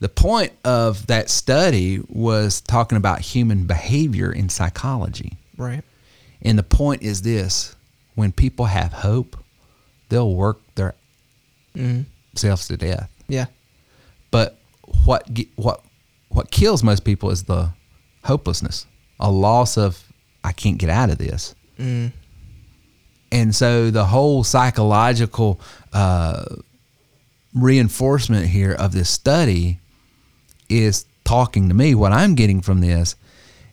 [0.00, 5.38] The point of that study was talking about human behavior in psychology.
[5.56, 5.84] Right.
[6.42, 7.76] And the point is this
[8.16, 9.36] when people have hope,
[10.08, 10.94] they'll work their
[12.34, 13.08] selves to death.
[13.28, 13.46] Yeah.
[14.32, 14.58] But
[15.04, 15.84] what what
[16.30, 17.70] what kills most people is the
[18.24, 18.86] hopelessness,
[19.22, 20.04] a loss of
[20.44, 21.54] I can't get out of this.
[23.30, 25.58] And so the whole psychological
[25.94, 26.44] uh,
[27.54, 29.78] reinforcement here of this study
[30.68, 31.94] is talking to me.
[31.94, 33.16] What I'm getting from this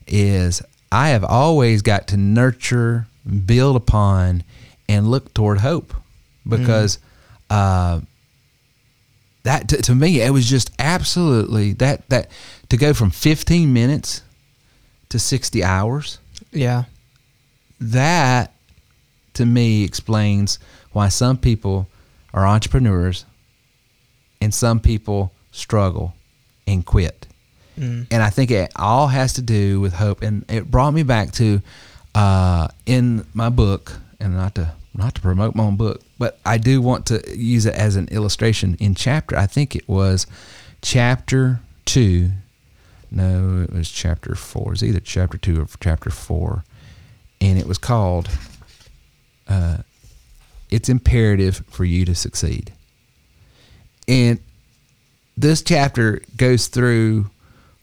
[0.08, 3.08] is I have always got to nurture,
[3.46, 4.44] build upon,
[4.88, 5.94] and look toward hope
[6.48, 7.00] because
[7.50, 8.00] uh,
[9.44, 12.30] that to, to me it was just absolutely that that
[12.70, 14.22] to go from 15 minutes
[15.10, 16.20] to 60 hours
[16.52, 16.84] Yeah.
[17.80, 18.54] that
[19.34, 20.60] to me explains
[20.92, 21.88] why some people
[22.34, 23.26] are entrepreneurs
[24.42, 26.14] and some people struggle
[26.68, 27.26] and quit.
[27.78, 30.22] And I think it all has to do with hope.
[30.22, 31.62] And it brought me back to
[32.14, 36.58] uh, in my book, and not to not to promote my own book, but I
[36.58, 39.38] do want to use it as an illustration in chapter.
[39.38, 40.28] I think it was
[40.82, 42.32] chapter two.
[43.12, 44.74] No, it was chapter four.
[44.74, 46.64] It's either chapter two or chapter four,
[47.42, 48.30] and it was called
[49.48, 49.78] uh,
[50.70, 52.74] "It's Imperative for You to Succeed."
[54.08, 54.40] And
[55.38, 57.30] this chapter goes through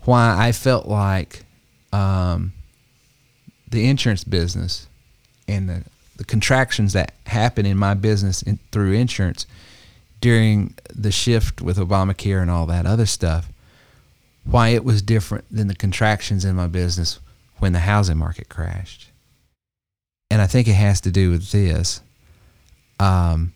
[0.01, 1.45] why I felt like
[1.93, 2.53] um,
[3.69, 4.87] the insurance business
[5.49, 5.85] and the,
[6.17, 9.47] the contractions that happen in my business in, through insurance
[10.21, 13.49] during the shift with Obamacare and all that other stuff,
[14.47, 17.19] why it was different than the contractions in my business
[17.59, 19.11] when the housing market crashed.
[20.31, 22.01] And I think it has to do with this.
[22.99, 23.53] Um,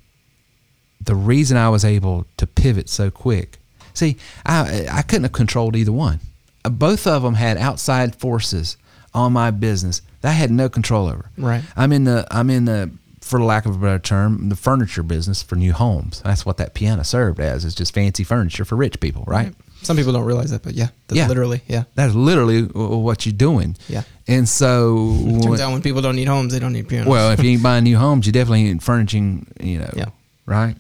[1.00, 3.58] the reason I was able to pivot so quick.
[3.94, 6.20] See, I I couldn't have controlled either one.
[6.64, 8.76] Uh, Both of them had outside forces
[9.14, 11.30] on my business that I had no control over.
[11.36, 11.62] Right.
[11.76, 15.42] I'm in the I'm in the for lack of a better term, the furniture business
[15.42, 16.20] for new homes.
[16.22, 17.64] That's what that piano served as.
[17.64, 19.54] It's just fancy furniture for rich people, right?
[19.82, 21.28] Some people don't realize that, but yeah, that's Yeah.
[21.28, 21.84] literally, yeah.
[21.94, 23.76] That's literally what you're doing.
[23.88, 24.02] Yeah.
[24.28, 27.08] And so Turns when- out when people don't need homes, they don't need pianos.
[27.08, 29.90] well, if you ain't buying new homes, you definitely ain't furnishing, you know.
[29.96, 30.06] Yeah.
[30.46, 30.76] Right.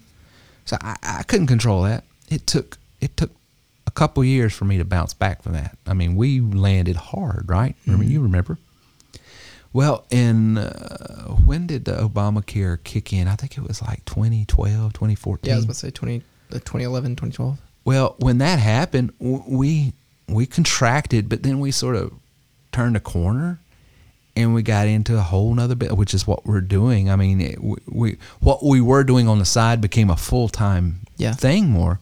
[0.66, 2.04] So I, I couldn't control that.
[2.28, 3.30] It took it took
[3.86, 5.76] a couple years for me to bounce back from that.
[5.86, 7.74] I mean, we landed hard, right?
[7.86, 8.12] Remember Mm-hmm.
[8.12, 8.58] you remember?
[9.72, 13.28] Well, in uh, when did the Obamacare kick in?
[13.28, 15.48] I think it was like 2012, 2014.
[15.48, 17.58] yeah, I was about to say 20, uh, 2011, 2012.
[17.90, 19.94] Well, when that happened, we
[20.28, 22.12] we contracted, but then we sort of
[22.70, 23.58] turned a corner,
[24.36, 27.10] and we got into a whole nother bit, which is what we're doing.
[27.10, 30.48] I mean, it, we, we what we were doing on the side became a full
[30.48, 31.32] time Yeah.
[31.32, 31.98] thing more.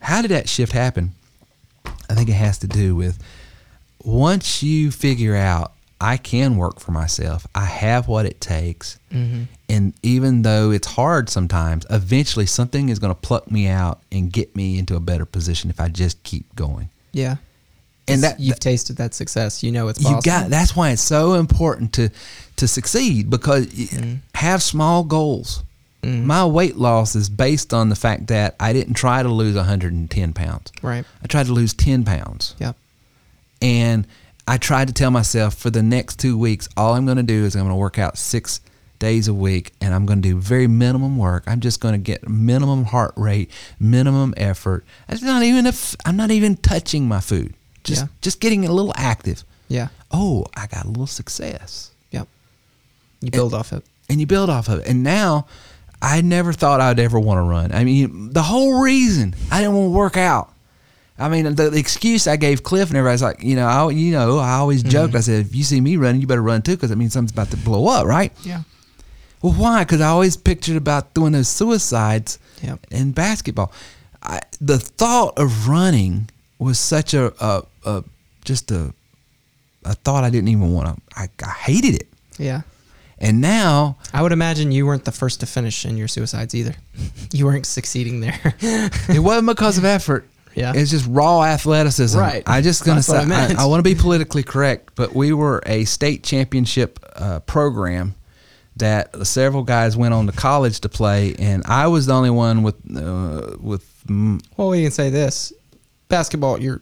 [0.00, 1.12] How did that shift happen?
[2.08, 3.18] I think it has to do with
[4.02, 5.72] once you figure out
[6.02, 9.44] I can work for myself, I have what it takes, mm-hmm.
[9.68, 14.32] and even though it's hard sometimes, eventually something is going to pluck me out and
[14.32, 16.88] get me into a better position if I just keep going.
[17.12, 17.36] Yeah.
[18.08, 21.34] And that you've tasted that success, you know it's you got that's why it's so
[21.34, 22.10] important to
[22.56, 24.14] to succeed because y mm-hmm.
[24.34, 25.62] have small goals.
[26.02, 26.26] Mm-hmm.
[26.26, 30.32] My weight loss is based on the fact that I didn't try to lose 110
[30.32, 30.72] pounds.
[30.82, 31.04] Right.
[31.22, 32.56] I tried to lose 10 pounds.
[32.58, 32.76] Yep.
[33.62, 34.06] And
[34.46, 37.44] I tried to tell myself for the next two weeks, all I'm going to do
[37.44, 38.60] is I'm going to work out six
[38.98, 41.44] days a week and I'm going to do very minimum work.
[41.46, 43.50] I'm just going to get minimum heart rate,
[43.80, 44.84] minimum effort.
[45.08, 47.54] It's not even if I'm not even touching my food.
[47.84, 48.08] Just Yeah.
[48.20, 49.44] just getting a little active.
[49.68, 49.88] Yeah.
[50.10, 51.90] Oh, I got a little success.
[52.10, 52.28] Yep.
[53.20, 53.84] You build off of it.
[54.08, 54.86] And you build off of it.
[54.86, 55.46] And now
[56.00, 57.72] I never thought I'd ever want to run.
[57.72, 60.51] I mean, the whole reason I didn't want to work out.
[61.22, 64.12] I mean, the, the excuse I gave Cliff and everybody's like, you know, I, you
[64.12, 64.90] know, I always mm-hmm.
[64.90, 65.14] joked.
[65.14, 67.32] I said, if you see me running, you better run too, because it means something's
[67.32, 68.32] about to blow up, right?
[68.42, 68.62] Yeah.
[69.40, 69.84] Well, why?
[69.84, 72.86] Because I always pictured about doing those suicides Yep.
[72.90, 73.72] in basketball.
[74.22, 78.04] I, the thought of running was such a, a, a
[78.44, 78.94] just a,
[79.84, 81.20] a thought I didn't even want to.
[81.20, 82.08] I, I hated it.
[82.38, 82.62] Yeah.
[83.18, 86.74] And now, I would imagine you weren't the first to finish in your suicides either.
[87.32, 88.38] You weren't succeeding there.
[88.60, 90.28] it wasn't because of effort.
[90.54, 90.72] Yeah.
[90.74, 92.18] It's just raw athleticism.
[92.18, 92.42] Right.
[92.46, 93.58] I just gonna That's say I meant.
[93.58, 98.14] I, want to be politically correct, but we were a state championship uh, program
[98.76, 102.62] that several guys went on to college to play, and I was the only one
[102.62, 103.86] with uh, with.
[104.06, 105.52] mm, Well, we can say this:
[106.08, 106.80] basketball, you're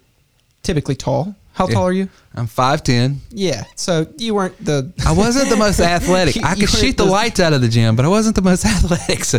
[0.63, 1.35] typically tall.
[1.53, 2.09] How tall are you?
[2.35, 3.21] I'm five ten.
[3.31, 3.65] Yeah.
[3.75, 4.93] So you weren't the.
[5.05, 6.43] I wasn't the most athletic.
[6.43, 8.65] I could shoot the the- lights out of the gym, but I wasn't the most
[8.75, 9.25] athletic.
[9.25, 9.39] So,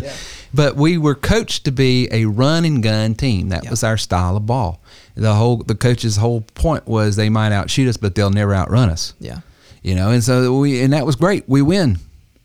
[0.54, 3.50] But we were coached to be a run and gun team.
[3.50, 3.70] That Yeah.
[3.70, 4.82] was our style of ball.
[5.16, 8.90] The whole the coach's whole point was they might outshoot us, but they'll never outrun
[8.90, 9.14] us.
[9.20, 9.40] Yeah.
[9.82, 11.44] You know, and so we and that was great.
[11.48, 12.00] We win,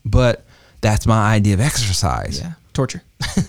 [0.04, 0.44] but
[0.80, 2.40] that's my idea of exercise.
[2.40, 2.52] Yeah.
[2.72, 3.02] Torture.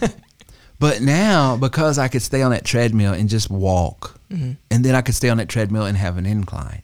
[0.80, 4.52] But now, because I could stay on that treadmill and just walk, Mm-hmm.
[4.70, 6.82] and then I could stay on that treadmill and have an incline,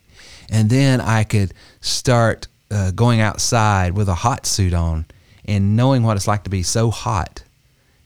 [0.50, 5.06] and then I could start uh, going outside with a hot suit on
[5.46, 7.44] and knowing what it's like to be so hot,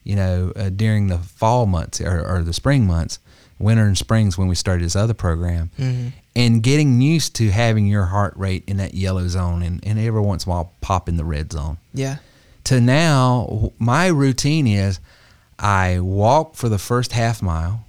[0.08, 3.18] you know, uh, during the fall months or, or the spring months,
[3.58, 6.08] winter and springs when we started this other program, Mm-hmm.
[6.34, 10.20] and getting used to having your heart rate in that yellow zone and, and every
[10.20, 12.16] once in a while pop in the red zone yeah.
[12.64, 15.00] to now my routine is
[15.58, 17.84] I walk for the first half mile,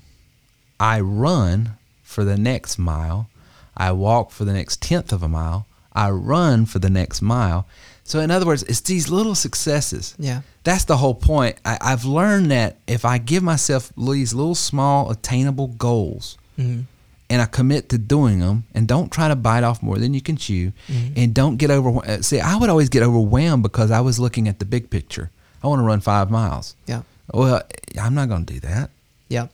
[0.79, 3.29] I run for the next mile,
[3.77, 7.67] I walk for the next tenth of a mile, I run for the next mile.
[8.03, 10.15] So in other words, it's these little successes.
[10.17, 10.41] Yeah.
[10.69, 11.55] That's the whole point.
[11.65, 16.83] I, I've learned that if I give myself these little small attainable goals Mhm.
[17.29, 20.21] and I commit to doing them and don't try to bite off more than you
[20.21, 20.71] can chew
[21.15, 22.23] and don't get overwhelmed.
[22.23, 25.31] See, I would always get overwhelmed because I was looking at the big picture.
[25.63, 26.75] I want to run five miles.
[26.85, 27.01] Yeah.
[27.33, 27.61] Well,
[27.99, 28.89] I'm not going to do that.
[29.27, 29.47] Yeah.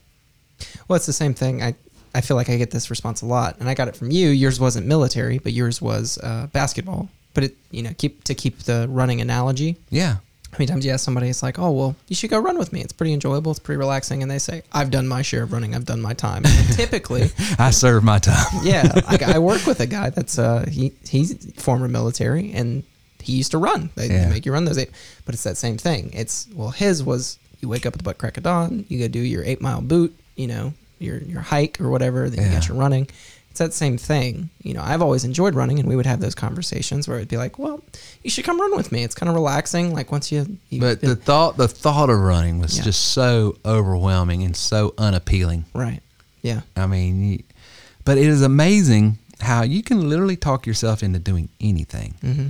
[0.88, 1.62] Well, it's the same thing.
[1.64, 1.76] I,
[2.14, 4.30] I feel like I get this response a lot, and I got it from you.
[4.30, 7.10] Yours wasn't military, but yours was uh, basketball.
[7.34, 9.76] But it, you know, keep to keep the running analogy.
[9.90, 10.18] Yeah.
[10.56, 12.72] How many times you ask somebody, it's like, oh, well, you should go run with
[12.72, 12.80] me.
[12.80, 13.52] It's pretty enjoyable.
[13.52, 14.22] It's pretty relaxing.
[14.22, 15.76] And they say, I've done my share of running.
[15.76, 16.44] I've done my time.
[16.72, 18.46] Typically, I serve my time.
[18.64, 22.84] yeah, I, I work with a guy that's uh, he he's former military and
[23.22, 23.90] he used to run.
[23.96, 24.92] They, they make you run those eight,
[25.26, 26.12] but it's that same thing.
[26.14, 29.10] It's well, his was you wake up at the butt crack of dawn, you go
[29.10, 32.70] do your eight mile boot, you know, your your hike or whatever, then you get
[32.70, 33.10] your running.
[33.56, 34.50] It's that same thing.
[34.64, 37.38] You know, I've always enjoyed running, and we would have those conversations where it'd be
[37.38, 37.80] like, "Well,
[38.22, 39.06] you should come run with me.
[39.06, 39.94] It's kind of relaxing.
[39.94, 42.84] Like once you, But the thought, the thought of running was Yeah.
[42.84, 45.64] just so overwhelming and so unappealing.
[45.74, 46.02] right,
[46.42, 47.44] yeah, I mean, you,
[48.04, 52.16] but it is amazing how you can literally talk yourself into doing anything.
[52.20, 52.48] hmm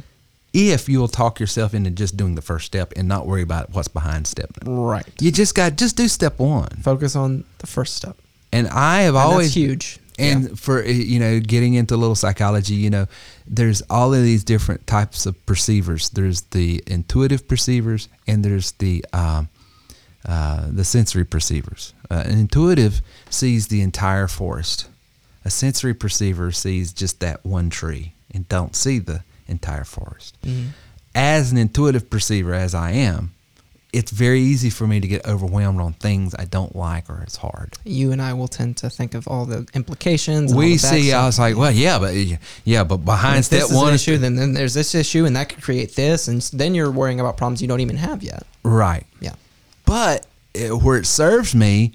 [0.53, 3.89] If you'll talk yourself into just doing the first step and not worry about what's
[3.89, 4.49] behind step.
[4.65, 5.05] right.
[5.19, 6.69] You just got just do step one.
[6.81, 8.17] Focus on the first step.
[8.51, 9.99] And I have And always huge.
[10.17, 10.55] And Yeah.
[10.55, 13.07] for uh, you know, getting into a little psychology, you know,
[13.45, 16.09] there's all of these different types of perceivers.
[16.09, 19.49] There's the intuitive perceivers, and there's the um,
[20.25, 21.93] uh, the sensory perceivers.
[22.09, 24.87] Uh, an intuitive sees the entire forest.
[25.43, 30.35] A sensory perceiver sees just that one tree and don't see the entire forest.
[30.43, 30.69] Mm-hmm.
[31.13, 33.34] As an intuitive perceiver, as I am,
[33.97, 37.37] it's very easy for me to get overwhelmed on things I don't like or it's
[37.37, 40.53] hard you and I will tend to think of all the implications.
[40.53, 41.13] we the see.
[41.13, 42.13] I was like, well, yeah, but
[42.65, 45.63] yeah, but behind step is one, issue, then then there's this issue, and that could
[45.63, 48.43] create this, and then you're worrying about problems you don't even have yet.
[48.63, 49.05] right?
[49.21, 49.35] Yeah,
[49.85, 51.93] But it, where it serves me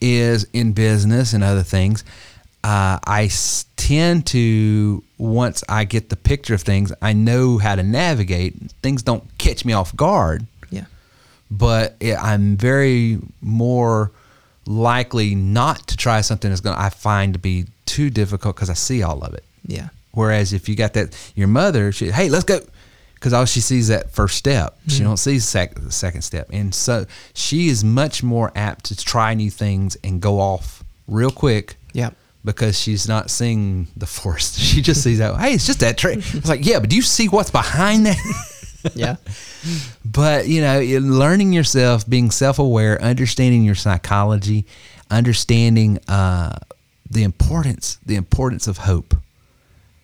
[0.00, 2.04] is in business and other things.
[2.62, 7.74] Uh, I s- tend to once I get the picture of things, I know how
[7.76, 8.54] to navigate.
[8.82, 10.46] Things don't catch me off guard,
[11.50, 14.10] but it, I'm very more
[14.66, 18.70] likely not to try something that's going to I find to be too difficult because
[18.70, 19.44] I see all of it.
[19.66, 22.60] yeah, Whereas if you got that, your mother, she, hey, let's go,
[23.14, 24.78] because all she sees that first step.
[24.86, 25.04] She mm-hmm.
[25.04, 29.34] don't see sec- the second step, and so she is much more apt to try
[29.34, 31.76] new things and go off real quick.
[31.92, 32.10] yeah,
[32.44, 35.36] Because she's not seeing the forest, she just sees that.
[35.36, 36.14] Hey, it's just that tree.
[36.14, 38.16] It's like, yeah, but do you see what's behind that?
[38.94, 39.16] yeah,
[40.04, 44.66] But you know, learning yourself, being self-aware, understanding your psychology,
[45.10, 46.56] understanding uh,
[47.10, 49.14] the importance, the importance of hope.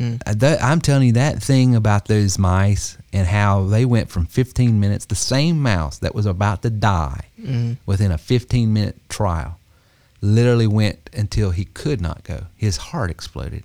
[0.01, 4.25] Uh, that- I'm telling you that thing about those mice and how they went from
[4.25, 7.27] 15 minutes, the same mouse that was about to die
[7.85, 9.59] within a 15 minute trial,
[10.23, 12.45] literally went until he could not go.
[12.57, 13.65] His heart exploded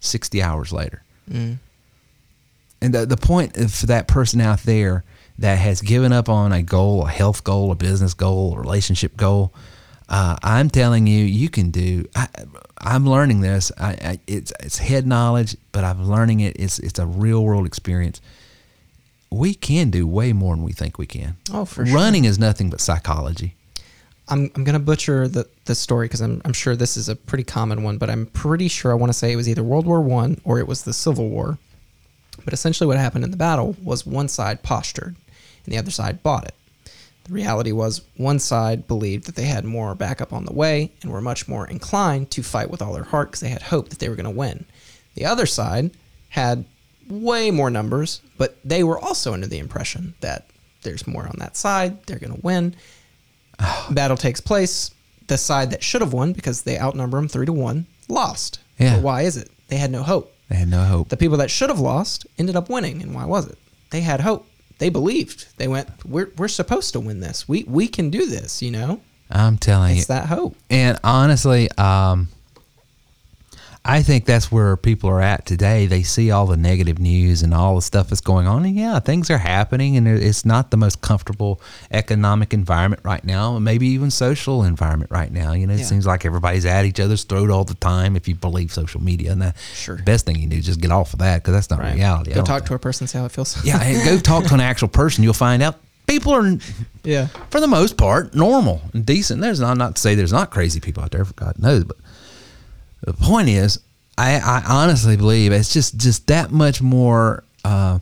[0.00, 1.02] 60 hours later.
[1.30, 1.58] Mm.
[2.80, 5.04] And the, the point for that person out there
[5.38, 9.16] that has given up on a goal, a health goal, a business goal, a relationship
[9.16, 9.52] goal,
[10.08, 12.06] uh, I'm telling you, you can do.
[12.14, 12.28] I,
[12.78, 13.72] I'm learning this.
[13.78, 16.56] I, I, it's it's head knowledge, but I'm learning it.
[16.58, 18.20] It's it's a real world experience.
[19.30, 21.36] We can do way more than we think we can.
[21.52, 21.94] Oh, for sure.
[21.94, 23.56] Running is nothing but psychology.
[24.28, 27.16] I'm, I'm going to butcher the, the story because I'm, I'm sure this is a
[27.16, 29.86] pretty common one, but I'm pretty sure I want to say it was either World
[29.86, 31.58] War One or it was the Civil War.
[32.44, 35.16] But essentially, what happened in the battle was one side postured
[35.64, 36.54] and the other side bought it.
[37.24, 41.10] The reality was one side believed that they had more backup on the way and
[41.10, 43.98] were much more inclined to fight with all their heart because they had hope that
[43.98, 44.64] they were going to win.
[45.14, 45.90] The other side
[46.28, 46.64] had
[47.08, 50.46] way more numbers, but they were also under the impression that
[50.82, 52.76] there's more on that side, they're going to win.
[53.90, 54.92] Battle takes place.
[55.26, 58.60] The side that should have won because they outnumber them three to one lost.
[58.78, 58.94] Yeah.
[58.94, 59.50] But why is it?
[59.66, 60.32] They had no hope.
[60.48, 61.08] They had no hope.
[61.08, 63.58] The people that should have lost ended up winning, and why was it?
[63.90, 64.46] They had hope.
[64.78, 65.46] They believed.
[65.56, 67.48] They went, "We're we're supposed to win this.
[67.48, 69.98] We we can do this." You know, I'm telling you.
[69.98, 70.54] it's that hope.
[70.70, 72.28] And honestly, um,
[73.88, 75.86] I think that's where people are at today.
[75.86, 78.64] They see all the negative news and all the stuff that's going on.
[78.64, 81.60] And yeah, things are happening, and it's not the most comfortable
[81.90, 85.52] economic environment right now, and maybe even social environment right now.
[85.52, 85.84] You know, it Yeah.
[85.86, 89.32] seems like everybody's at each other's throat all the time if you believe social media.
[89.32, 89.96] And the Sure.
[90.04, 92.32] best thing you do is just get off of that because that's not reality.
[92.32, 92.66] Go talk think.
[92.68, 93.56] to a person, see how it feels.
[93.64, 95.22] Yeah, go talk to an actual person.
[95.24, 95.76] You'll find out
[96.06, 96.58] people are
[97.04, 97.28] yeah.
[97.50, 99.40] for the most part, normal and decent.
[99.40, 101.96] There's not not to say there's not crazy people out there, for God knows, but
[103.06, 103.78] the point is,
[104.18, 108.00] I, I honestly believe it's just just that much more uh,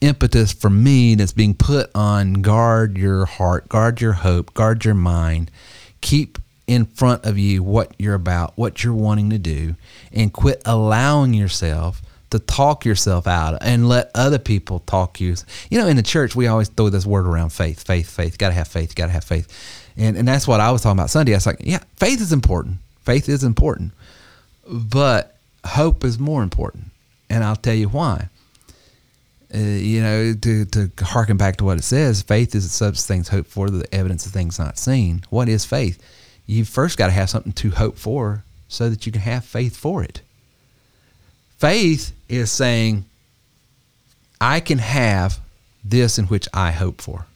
[0.00, 4.94] impetus for me that's being put on guard your heart, guard your hope, guard your
[4.94, 5.50] mind,
[6.00, 9.74] keep in front of you what you're about, what you're wanting to do,
[10.12, 12.00] and quit allowing yourself
[12.30, 15.34] to talk yourself out and let other people talk you.
[15.70, 18.38] You know, in the church, we always throw this word around faith, faith, faith.
[18.38, 18.94] Got to have faith.
[18.94, 19.48] Got to have faith.
[19.96, 21.32] And and that's what I was talking about Sunday.
[21.32, 22.78] I was like, yeah, faith is important.
[23.04, 23.92] Faith is important,
[24.68, 26.86] but hope is more important.
[27.30, 28.28] And I'll tell you why.
[29.54, 33.04] Uh, you know, to, to harken back to what it says, faith is the substance
[33.04, 35.22] of things hoped for, the evidence of things not seen.
[35.30, 36.02] What is faith?
[36.46, 39.76] You first got to have something to hope for so that you can have faith
[39.76, 40.20] for it.
[41.58, 43.04] Faith is saying,
[44.40, 45.38] I can have
[45.84, 47.26] this in which I hope for.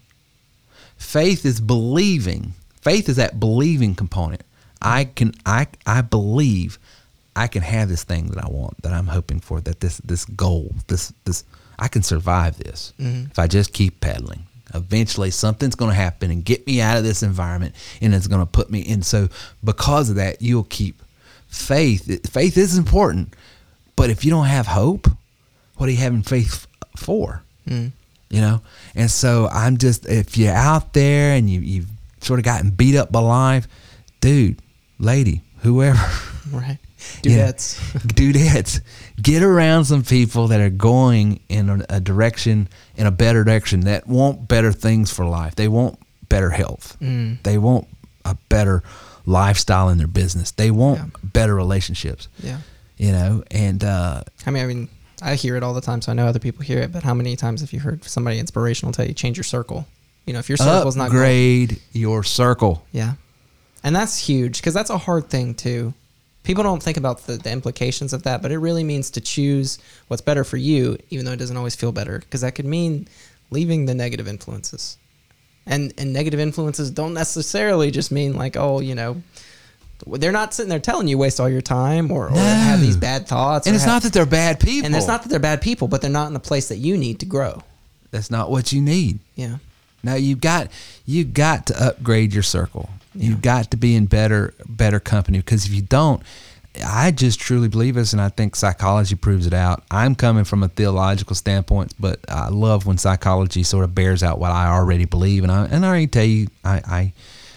[0.97, 2.55] Faith is believing.
[2.83, 4.43] Faith is that believing component.
[4.83, 6.79] I can I I believe
[7.39, 10.25] I can have this thing that I want, that I'm hoping for, that this this
[10.25, 11.45] goal, this this
[11.79, 13.31] I can survive this mm-hmm.
[13.31, 14.43] if I just keep pedaling.
[14.75, 18.43] Eventually something's going to happen and get me out of this environment and it's going
[18.43, 19.29] to put me in so
[19.65, 21.01] because of that you'll keep
[21.47, 23.35] faith faith is important,
[23.97, 25.07] but if you don't have hope,
[25.77, 26.67] what are you having faith
[26.97, 27.43] for?
[27.67, 27.89] Mm-hmm.
[28.31, 28.63] you know
[28.95, 31.89] and so i'm just if you're out there and you, you've
[32.23, 33.69] sort of gotten beat up by life
[34.23, 34.57] dude
[34.99, 36.01] lady whoever
[36.51, 36.79] Right.
[37.23, 37.49] Yeah.
[37.53, 37.79] Dudettes.
[38.07, 38.81] dudettes
[39.23, 44.07] get around some people that are going in a, direction in a better direction that
[44.07, 47.43] want better things for life they want better health Mm.
[47.43, 47.87] they want
[48.25, 48.83] a better
[49.27, 51.07] lifestyle in their business they want Yeah.
[51.23, 52.59] better relationships Yeah.
[52.97, 54.89] you know and uh I mean, I mean,
[55.23, 56.93] I hear it all the time, so I know other people hear it.
[56.93, 59.85] But how many times have you heard somebody inspirational tell you change your circle?
[60.27, 63.15] You know, if your circle's not upgrade your circle yeah,
[63.83, 65.93] and that's huge because that's a hard thing too.
[66.45, 69.79] People don't think about the, the implications of that, but it really means to choose
[70.09, 73.07] what's better for you, even though it doesn't always feel better, because that could mean
[73.51, 74.97] leaving the negative influences.
[75.67, 79.23] And and negative influences don't necessarily just mean like, oh, you know,
[80.07, 83.27] they're not sitting there telling you waste all your time or, or have these bad
[83.27, 83.67] thoughts.
[83.67, 85.89] and it's have- not that they're bad people and it's not that they're bad people,
[85.89, 87.63] but they're not in the place that you need to grow.
[88.11, 89.59] that's not what you need Yeah.
[90.03, 90.69] Now you've got
[91.05, 92.89] you got to upgrade your circle.
[93.19, 96.23] You got to be in better better company because if you don't,
[96.85, 99.83] I just truly believe this, and I think psychology proves it out.
[99.91, 104.39] I'm coming from a theological standpoint, but I love when psychology sort of bears out
[104.39, 107.13] what I already believe, and I and I already tell you, I, I,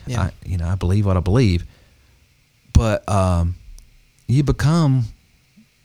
[0.08, 0.22] Yeah.
[0.22, 1.66] I you know I believe what I believe,
[2.74, 3.56] but um,
[4.28, 5.06] you become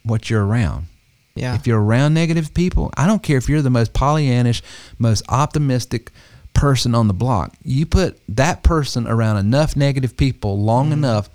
[0.03, 0.87] what you're around.
[1.35, 1.53] Yeah.
[1.53, 4.63] If you're around negative people, I don't care if you're the most Pollyannish,
[4.97, 6.11] most optimistic
[6.57, 7.53] person on the block.
[7.63, 10.93] You put that person around enough negative people long Mm-hmm.
[11.03, 11.29] enough,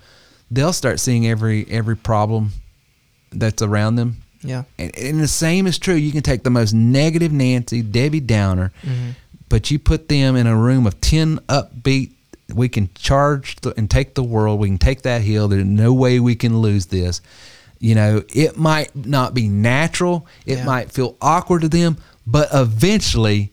[0.51, 2.51] they'll start seeing every every problem
[3.31, 4.17] that's around them.
[4.43, 4.63] yeah.
[4.77, 5.95] And, and the same is true.
[5.95, 9.09] You can take the most negative Nancy, Debbie Downer, Mm-hmm.
[9.49, 12.11] but you put them in a room of 10 upbeat,
[12.53, 14.59] we can charge the, and take the world.
[14.59, 15.47] We can take that hill.
[15.47, 17.21] There's no way we can lose this.
[17.79, 20.27] You know, it might not be natural.
[20.45, 20.65] It Yeah.
[20.65, 21.97] might feel awkward to them,
[22.27, 23.51] but eventually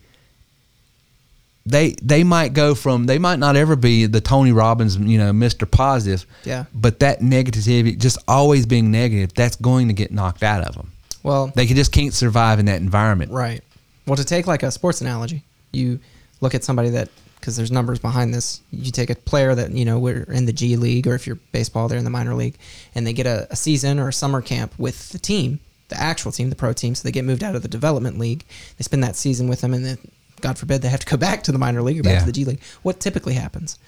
[1.66, 5.30] they they might go from they might not ever be the Tony Robbins, you know,
[5.32, 5.70] Mr.
[5.70, 6.24] Positive.
[6.44, 6.64] Yeah.
[6.74, 10.90] But that negativity, just always being negative, that's going to get knocked out of them.
[11.22, 13.30] Well, They just can't survive in that environment.
[13.30, 13.62] right.
[14.06, 16.00] Well, to take like a sports analogy, you
[16.40, 18.61] look at somebody that because there's numbers behind this.
[18.72, 21.38] You take a player that you know we're in the G League, or if you're
[21.52, 22.56] baseball, they're in the minor league,
[22.94, 26.32] and they get a, a season or a summer camp with the team, the actual
[26.32, 26.94] team, the pro team.
[26.94, 28.44] So they get moved out of the development league.
[28.78, 29.98] They spend that season with them, and then
[30.41, 32.20] God forbid they have to go back to the minor league or back Yeah.
[32.20, 32.61] to the G League.
[32.82, 33.78] What typically happens?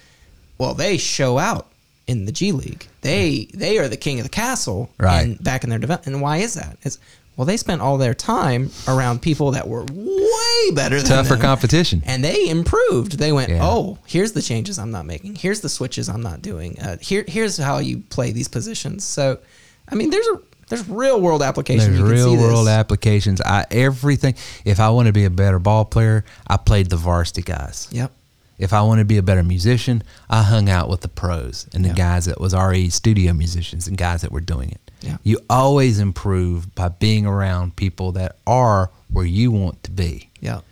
[0.59, 1.69] Well, they show out
[2.07, 2.87] in the G League.
[3.03, 5.23] They they are the king of the castle, Right.
[5.23, 6.15] And back in their development.
[6.15, 6.77] And why is that?
[6.83, 6.99] It's
[7.35, 11.41] well, they spent all their time around people that were way better than Tougher them,
[11.41, 12.03] competition.
[12.05, 13.13] and they improved.
[13.19, 13.61] They went, Yeah.
[13.63, 15.37] oh, here's the changes I'm not making.
[15.37, 16.79] Here's the switches I'm not doing.
[16.79, 19.05] Uh, here, here's how you play these positions.
[19.05, 19.39] So,
[19.89, 20.41] I mean, there's a
[20.75, 21.87] there's real world applications.
[21.89, 22.45] There's you can real see this.
[22.45, 23.41] world applications.
[23.41, 24.35] I everything.
[24.65, 27.89] If I want to be a better ball player, I played the varsity guys.
[27.91, 28.11] Yep.
[28.59, 31.85] If I want to be a better musician, I hung out with the pros and
[31.85, 31.95] the Yeah.
[31.95, 34.81] guys that was already studio musicians and guys that were doing it.
[35.01, 35.17] Yeah.
[35.25, 40.29] You always improve by being around people that are where you want to be.
[40.41, 40.63] Yep.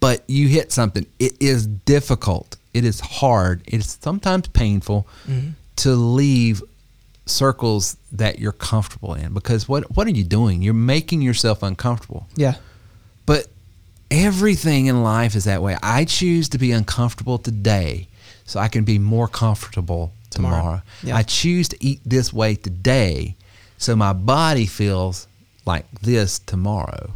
[0.00, 1.06] But you hit something.
[1.18, 2.56] It is difficult.
[2.74, 3.62] It is hard.
[3.66, 5.50] It is sometimes painful Mm-hmm.
[5.76, 6.62] to leave
[7.26, 10.62] circles that you're comfortable in because what what are you doing?
[10.62, 12.26] You're making yourself uncomfortable.
[12.36, 12.54] Yeah.
[13.26, 13.48] But
[14.10, 15.76] everything in life is that way.
[15.82, 18.06] I choose to be uncomfortable today
[18.44, 20.56] so I can be more comfortable Tomorrow.
[20.60, 20.82] tomorrow.
[21.02, 21.16] Yeah.
[21.16, 23.34] I choose to eat this way today
[23.78, 25.26] so my body feels
[25.66, 27.10] like this tomorrow.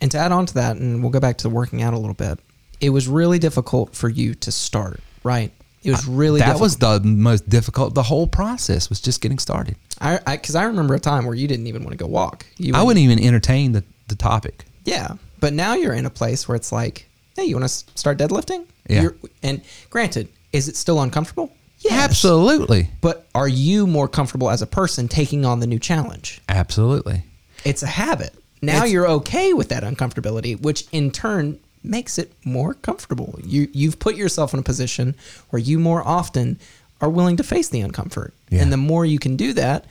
[0.00, 2.14] And to add on to that, and we'll go back to working out a little
[2.14, 2.38] bit.
[2.80, 5.52] It was really difficult for you to start, right?
[5.86, 6.62] It was really that difficult.
[6.62, 7.94] was the most difficult.
[7.94, 9.76] The whole process was just getting started.
[10.00, 12.44] I because I, remember a time where you didn't even want to go walk.
[12.58, 14.64] You I wouldn't even entertain the, the topic.
[14.84, 18.18] Yeah, but now you're in a place where it's like, hey, you want to start
[18.18, 18.66] deadlifting?
[18.88, 19.02] Yeah.
[19.02, 21.52] You're, and granted, is it still uncomfortable?
[21.80, 21.92] Yes.
[21.92, 22.88] Absolutely.
[23.00, 26.40] But are you more comfortable as a person taking on the new challenge?
[26.48, 27.22] Absolutely.
[27.64, 28.34] It's a habit.
[28.62, 33.38] Now It's- you're okay with that uncomfortability, which in turn makes it more comfortable.
[33.44, 35.14] You you've put yourself in a position
[35.50, 36.58] where you more often
[37.00, 38.32] are willing to face the uncomfort.
[38.50, 38.62] Yeah.
[38.62, 39.84] And the more you can do that,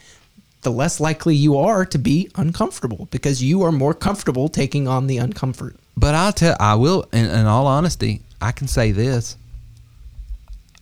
[0.61, 5.07] the less likely you are to be uncomfortable because you are more comfortable taking on
[5.07, 5.75] the uncomfort.
[5.95, 9.37] But I'll tell, I will, in, in all honesty, I can say this.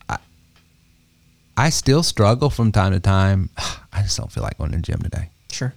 [0.10, 0.18] I,
[1.56, 3.50] I still struggle from time to time.
[3.94, 5.30] I just don't feel like going to the gym today.
[5.52, 5.74] Sure.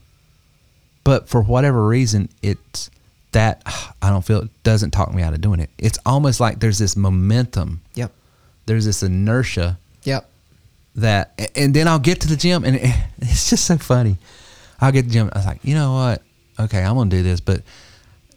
[1.04, 2.90] But for whatever reason, it's
[3.36, 3.62] that
[4.02, 5.70] I don't feel it doesn't talk me out of doing it.
[5.78, 8.12] It's almost like there's this momentum, Yep.
[8.66, 10.28] there's this inertia Yep.
[10.96, 12.76] that, and then I'll get to the gym, and
[13.18, 14.16] it's just so funny.
[14.80, 15.30] I'll get to the gym.
[15.32, 16.22] I was like, you know what?
[16.58, 17.62] Okay, I'm gonna do this, but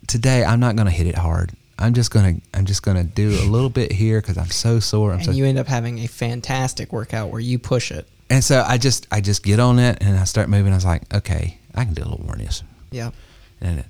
[0.08, 1.52] today I'm not gonna hit it hard.
[1.78, 5.14] I'm just gonna, I'm just gonna do a little bit here because I'm so sore.
[5.14, 8.08] I'm so, And you end up having a fantastic workout where you push it.
[8.30, 10.74] and so I just, I just get on it and I start moving.
[10.74, 12.64] I was like, okay, I can do a little more of this.
[12.92, 13.14] Yep.
[13.62, 13.84] And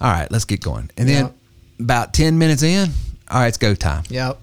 [0.00, 0.90] all right, let's get going.
[0.96, 1.32] And then
[1.80, 2.90] about ten minutes in,
[3.30, 4.04] all right, it's go time.
[4.08, 4.38] Yep.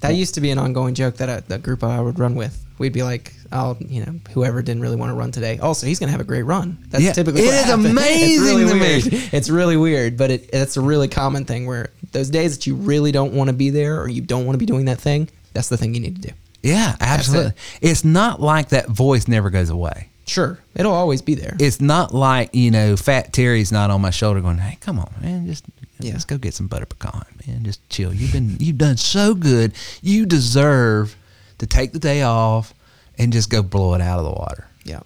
[0.00, 2.36] That used to be an ongoing joke that uh, I, the group I would run
[2.36, 2.64] with.
[2.78, 5.58] We'd be like, "Oh, you know, whoever didn't really want to run today.
[5.58, 7.86] Also, he's gonna have a great run." That's Yeah, typically it what is happens.
[7.86, 8.80] amazing it's really to me.
[8.80, 9.34] weird.
[9.34, 12.76] It's really weird, but it, it's a really common thing where those days that you
[12.76, 15.28] really don't want to be there or you don't want to be doing that thing,
[15.52, 16.34] that's the thing you need to do.
[16.62, 17.52] Yeah, absolutely.
[17.80, 20.08] It's not like that voice never goes away.
[20.28, 21.56] Sure, it'll always be there.
[21.58, 25.12] it's not like you know fat terry's not on my shoulder going hey come on
[25.20, 25.64] man just
[26.00, 26.12] Yeah.
[26.12, 29.72] let's go get some butter pecan man just chill you've been you've done so good
[30.02, 31.16] you deserve
[31.58, 32.74] to take the day off
[33.18, 35.00] and just go blow it out of the water yeah.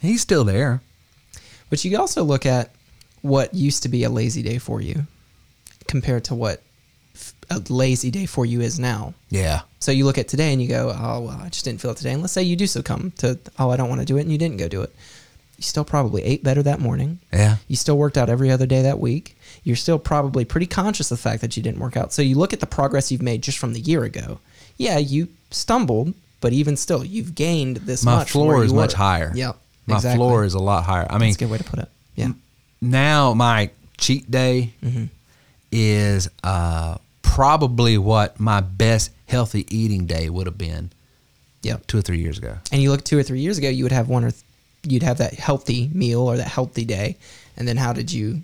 [0.00, 0.80] he's still there
[1.70, 2.70] But you also look at
[3.22, 5.06] what used to be a lazy day for you
[5.88, 6.62] compared to what
[7.50, 9.14] a lazy day for you is now.
[9.30, 11.90] yeah So you look at today and you go, oh, well, I just didn't feel
[11.90, 12.12] it today.
[12.12, 14.32] And let's say you do succumb to, oh, I don't want to do it, and
[14.32, 14.94] you didn't go do it.
[15.58, 17.18] You still probably ate better that morning.
[17.32, 19.36] yeah You still worked out every other day that week.
[19.62, 22.12] You're still probably pretty conscious of the fact that you didn't work out.
[22.12, 24.40] So you look at the progress you've made just from the year ago.
[24.78, 28.34] Yeah, you stumbled, but even still, you've gained this my much.
[28.34, 29.56] where floor is you much higher Yep.
[29.86, 30.16] my exactly.
[30.18, 31.88] floor is a lot higher i mean That's a good way to put it.
[32.16, 32.32] Yeah.
[32.80, 35.04] now my cheat day Mm-hmm.
[35.70, 36.96] is uh,
[37.34, 40.90] probably what my best healthy eating day would have been
[41.62, 43.84] Yeah, two or three years ago and you look two or three years ago, you
[43.84, 44.44] would have one or th-
[44.84, 47.16] you'd have that healthy meal or that healthy day,
[47.56, 48.42] and then how did you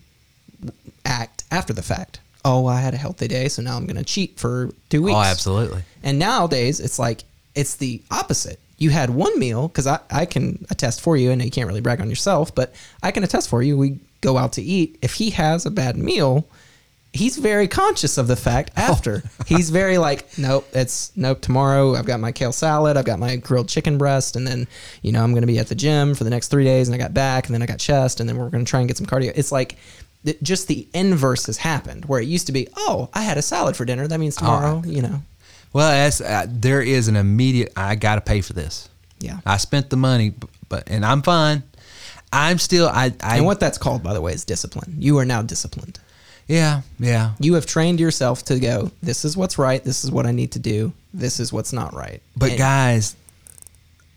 [1.05, 2.19] act after the fact?
[2.45, 5.17] Oh, I had a healthy day, so now I'm going to cheat for two weeks.
[5.17, 7.23] oh absolutely And nowadays, it's like
[7.55, 8.59] it's the opposite.
[8.79, 11.83] You had one meal because I, I can attest for you, and you can't really
[11.83, 13.77] brag on yourself, but I can attest for you.
[13.77, 14.99] We go out to eat.
[15.03, 16.47] If he has a bad meal,
[17.13, 19.23] he's very conscious of the fact after.
[19.47, 21.41] He's very like, nope, it's nope.
[21.41, 24.67] Tomorrow I've got my kale salad, I've got my grilled chicken breast, and then
[25.03, 26.95] you know I'm going to be at the gym for the next three days, and
[26.95, 28.89] I got back, and then I got chest, and then we're going to try and
[28.89, 29.33] get some cardio.
[29.35, 29.77] It's like.
[30.25, 33.43] it- Just the inverse has happened, where it used to be, oh, I had a
[33.43, 34.07] salad for dinner.
[34.07, 35.23] That means tomorrow, you know.
[35.73, 37.73] Well, that's, uh, there is an immediate.
[37.77, 38.89] I got to pay for this.
[39.21, 39.39] Yeah.
[39.47, 40.35] I spent the money,
[40.69, 41.63] but and I'm fine.
[42.33, 42.87] I'm still.
[42.89, 43.13] I.
[43.23, 44.95] I and what that's called, by the way, is discipline.
[44.99, 45.99] You are now disciplined.
[46.51, 46.83] Yeah.
[46.99, 47.33] Yeah.
[47.39, 50.53] You have trained yourself to go, this is what's right, this is what I need
[50.53, 52.21] to do, this is what's not right.
[52.37, 53.17] But And- guys,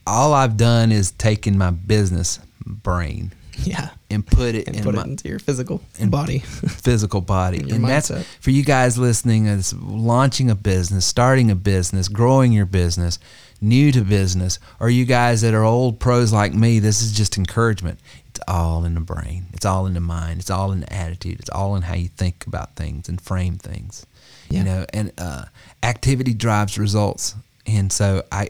[0.07, 4.95] all I've done is taken my business brain yeah, and put it and in put
[4.95, 6.39] my it into your physical body.
[6.39, 7.59] physical body.
[7.59, 12.07] your And that's for you guys listening uh, is launching a business, starting a business,
[12.07, 13.19] growing your business,
[13.63, 17.37] new to business, or you guys that are old pros like me, this is just
[17.37, 17.99] encouragement.
[18.27, 19.45] It's all in the brain.
[19.53, 20.39] It's all in the mind.
[20.39, 21.39] It's all in the attitude.
[21.39, 24.05] It's all in how you think about things and frame things.
[24.49, 24.59] Yeah.
[24.59, 25.45] You know, and uh,
[25.81, 27.35] activity drives results.
[27.65, 28.49] And so I,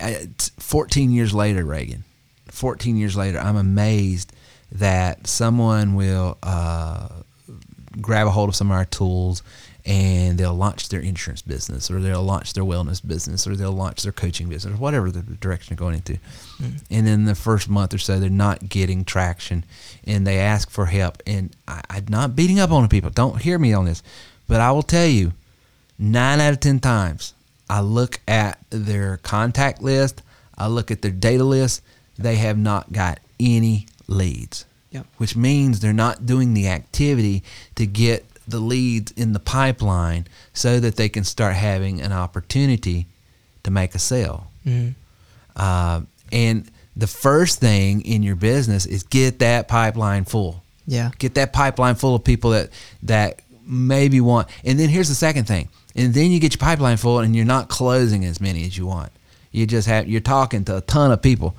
[0.00, 2.04] I it's 14 years later, Reagan,
[2.48, 4.32] 14 years later, I'm amazed
[4.72, 7.08] that someone will uh,
[8.00, 9.42] grab a hold of some of our tools
[9.86, 14.02] and they'll launch their insurance business or they'll launch their wellness business or they'll launch
[14.02, 16.14] their coaching business or whatever the direction they're going into.
[16.14, 16.76] Mm-hmm.
[16.90, 19.64] And then the first month or so, they're not getting traction
[20.04, 21.22] and they ask for help.
[21.24, 23.10] And I, I'm not beating up on the people.
[23.10, 24.02] Don't hear me on this.
[24.48, 25.32] But I will tell you,
[25.98, 27.32] nine out of 10 times,
[27.70, 30.22] I look at their contact list,
[30.58, 31.80] I look at their data list,
[32.18, 35.06] they have not got any leads Yep.
[35.18, 37.42] which means they're not doing the activity
[37.74, 43.06] to get the leads in the pipeline so that they can start having an opportunity
[43.64, 44.48] to make a sale.
[44.66, 44.94] Mhm.
[45.56, 50.62] Uh, and the first thing in your business is get that pipeline full.
[50.86, 51.10] Yeah.
[51.18, 52.70] Get that pipeline full of people that
[53.02, 54.48] that maybe want.
[54.64, 55.68] And then here's the second thing.
[55.96, 58.86] And then you get your pipeline full, and you're not closing as many as you
[58.86, 59.10] want.
[59.50, 61.56] You just have you're talking to a ton of people.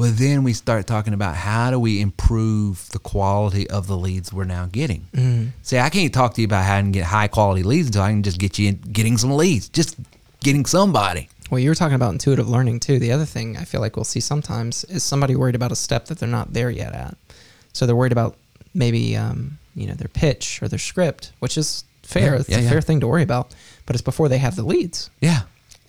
[0.00, 4.32] Well, then we start talking about how do we improve the quality of the leads
[4.32, 5.06] we're now getting.
[5.12, 5.48] Mm-hmm.
[5.60, 8.08] See, I can't talk to you about how to get high quality leads until I
[8.08, 9.96] can just get you in, getting some leads, just
[10.42, 11.28] getting somebody.
[11.50, 12.98] Well, you were talking about intuitive learning too.
[12.98, 16.06] The other thing I feel like we'll see sometimes is somebody worried about a step
[16.06, 17.14] that they're not there yet at.
[17.74, 18.38] So they're worried about
[18.72, 22.36] maybe um, you know their pitch or their script, which is fair.
[22.36, 22.70] Yeah, it's yeah, a yeah.
[22.70, 25.10] fair thing to worry about, but it's before they have the leads.
[25.20, 25.40] Yeah.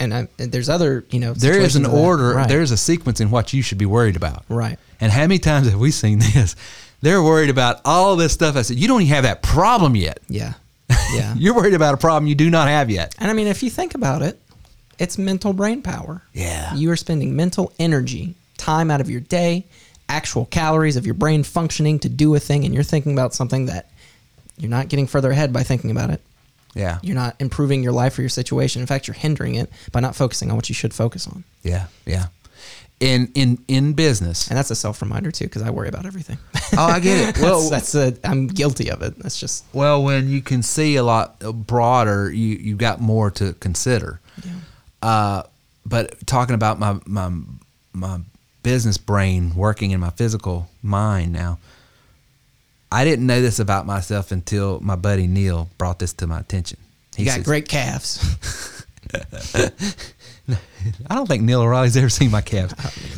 [0.02, 1.97] And, I, and there's other you know There is an situations of that.
[1.97, 2.49] order, Right.
[2.49, 4.43] there's a sequence in what you should be worried about.
[4.49, 4.78] right.
[4.99, 6.56] And how many times have we seen this?
[7.02, 8.56] They're worried about all this stuff.
[8.56, 10.20] I said, you don't even have that problem yet.
[10.28, 10.54] Yeah.
[11.14, 11.34] Yeah.
[11.38, 13.16] You're worried about a problem you do not have yet.
[13.20, 14.39] and I mean, if you think about it,
[14.99, 16.22] it's mental brain power.
[16.34, 16.74] Yeah.
[16.76, 19.66] You are spending mental energy, time out of your day,
[20.10, 23.66] actual calories of your brain functioning to do a thing, and you're thinking about something
[23.68, 23.89] that
[24.58, 26.22] you're not getting further ahead by thinking about it.
[26.76, 26.99] Yeah.
[27.01, 28.82] You're not improving your life or your situation.
[28.82, 31.43] In fact, you're hindering it by not focusing on what you should focus on.
[31.63, 31.88] Yeah.
[32.05, 32.28] Yeah.
[32.99, 34.47] In in in business.
[34.47, 36.38] And that's a self reminder too, because I worry about everything.
[36.78, 37.38] Oh, I get it.
[37.41, 39.17] well, that's, that's a, I'm guilty of it.
[39.17, 43.53] That's just well, when you can see a lot broader, you you got more to
[43.53, 44.19] consider.
[44.43, 44.51] Yeah.
[45.01, 45.43] Uh,
[45.84, 47.32] but talking about my my
[47.91, 48.19] my
[48.63, 51.57] business brain working in my physical mind now,
[52.91, 56.77] I didn't know this about myself until my buddy Neil brought this to my attention.
[57.15, 58.85] He you got says- great calves.
[61.09, 62.73] I don't think Neil O'Reilly's ever seen my calves.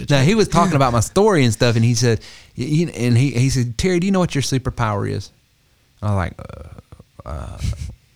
[0.09, 2.19] Now he was talking about my story and stuff, and he said,
[2.57, 5.31] and he he said, Terry, do you know what your superpower is?
[6.01, 7.57] I was like, uh, uh,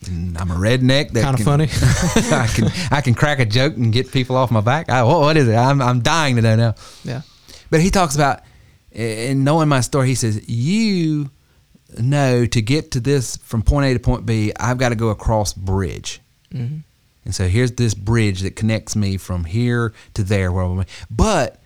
[0.08, 1.12] I'm a redneck.
[1.12, 1.68] That Kinda funny.
[2.36, 4.90] I can I can crack a joke and get people off my back.
[4.90, 5.56] I, what, what is it?
[5.56, 6.76] I'm I'm dying to know now.
[7.04, 7.22] yeah.
[7.70, 8.42] But he talks about,
[8.94, 11.30] and knowing my story, he says, you
[12.00, 15.10] know to get to this from point A to point B, I've got to go
[15.10, 16.22] across bridge.
[16.54, 16.82] Mhm.
[17.26, 20.52] And so here's this bridge that connects me from here to there.
[21.12, 21.60] But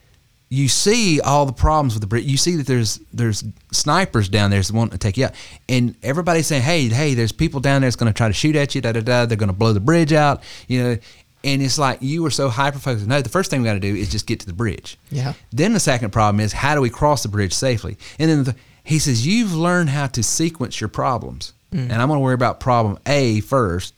[0.50, 2.26] you see all the problems with the bridge.
[2.26, 5.34] You see that there's there's snipers down there that want to take you out,
[5.70, 8.56] and everybody's saying, "Hey, hey, there's people down there that's going to try to shoot
[8.56, 8.82] at you.
[8.82, 9.26] Da da da.
[9.26, 10.98] They're going to blow the bridge out." You know,
[11.44, 13.08] and it's like you were so hyper focused.
[13.08, 14.98] No, the first thing we got to do is just get to the bridge.
[15.10, 15.34] Yeah.
[15.52, 17.98] Then the second problem is how do we cross the bridge safely?
[18.20, 22.18] And then the, he says you've learned how to sequence your problems, and I'm going
[22.18, 23.94] to worry about problem A first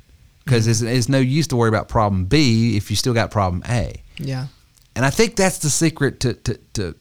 [0.46, 3.64] because it's, it's no use to worry about problem B if you still got problem
[3.68, 4.02] A.
[4.18, 4.48] Yeah.
[4.96, 6.96] And I think that's the secret to, to, to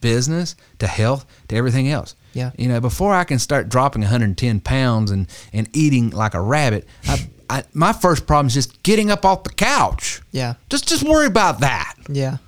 [0.00, 2.14] business, to health, to everything else.
[2.34, 2.52] Yeah.
[2.56, 6.86] You know, before I can start dropping 110 pounds and, and eating like a rabbit,
[7.06, 10.22] I, I, my first problem is just getting up off the couch.
[10.30, 10.54] Yeah.
[10.70, 11.94] Just just worry about that.
[12.08, 12.38] Yeah.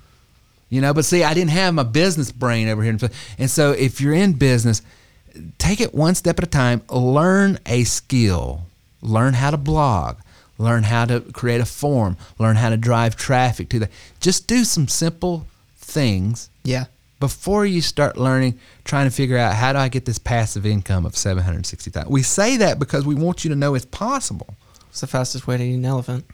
[0.75, 2.97] You know, but see, I didn't have my business brain over here.
[3.39, 4.81] And so if you're in business,
[5.57, 8.63] take it one step at a time, learn a skill,
[9.01, 10.17] learn how to blog,
[10.57, 13.89] learn how to create a form, learn how to drive traffic to that.
[14.19, 15.47] just do some simple
[15.77, 16.85] things Yeah.
[17.19, 21.05] before you start learning trying to figure out how do I get this passive income
[21.05, 22.09] of 760,000.
[22.11, 24.55] We say that because we want you to know it's possible.
[24.89, 26.25] It's the fastest way to eat an elephant.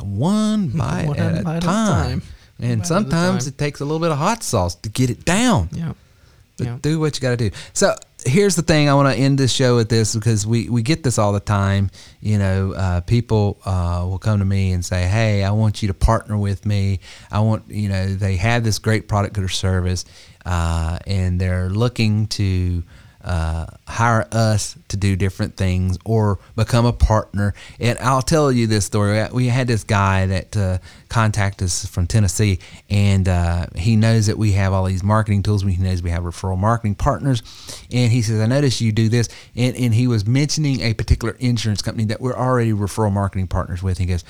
[0.00, 2.22] one bite, One at, bite a at a time.
[2.58, 5.68] And sometimes it takes a little bit of hot sauce to get it down.
[5.72, 5.92] Yeah.
[6.56, 6.78] But Yeah.
[6.80, 7.50] do what you got to do.
[7.74, 7.94] So
[8.24, 8.88] here's the thing.
[8.88, 11.40] I want to end this show with this because we, we get this all the
[11.40, 11.90] time.
[12.20, 15.88] You know, uh, people uh, will come to me and say, "Hey, I want you
[15.88, 17.00] to partner with me.
[17.30, 20.06] I want you know they have this great product or service,
[20.46, 22.82] uh, and they're looking to."
[23.26, 27.54] Uh, hire us to do different things or become a partner.
[27.80, 29.26] And I'll tell you this story.
[29.32, 34.38] We had this guy that uh, contacted us from Tennessee, and uh, he knows that
[34.38, 35.62] we have all these marketing tools.
[35.62, 37.42] He knows we have referral marketing partners,
[37.90, 41.36] and he says, "I noticed you do this." And, and he was mentioning a particular
[41.40, 43.98] insurance company that we're already referral marketing partners with.
[43.98, 44.22] He goes,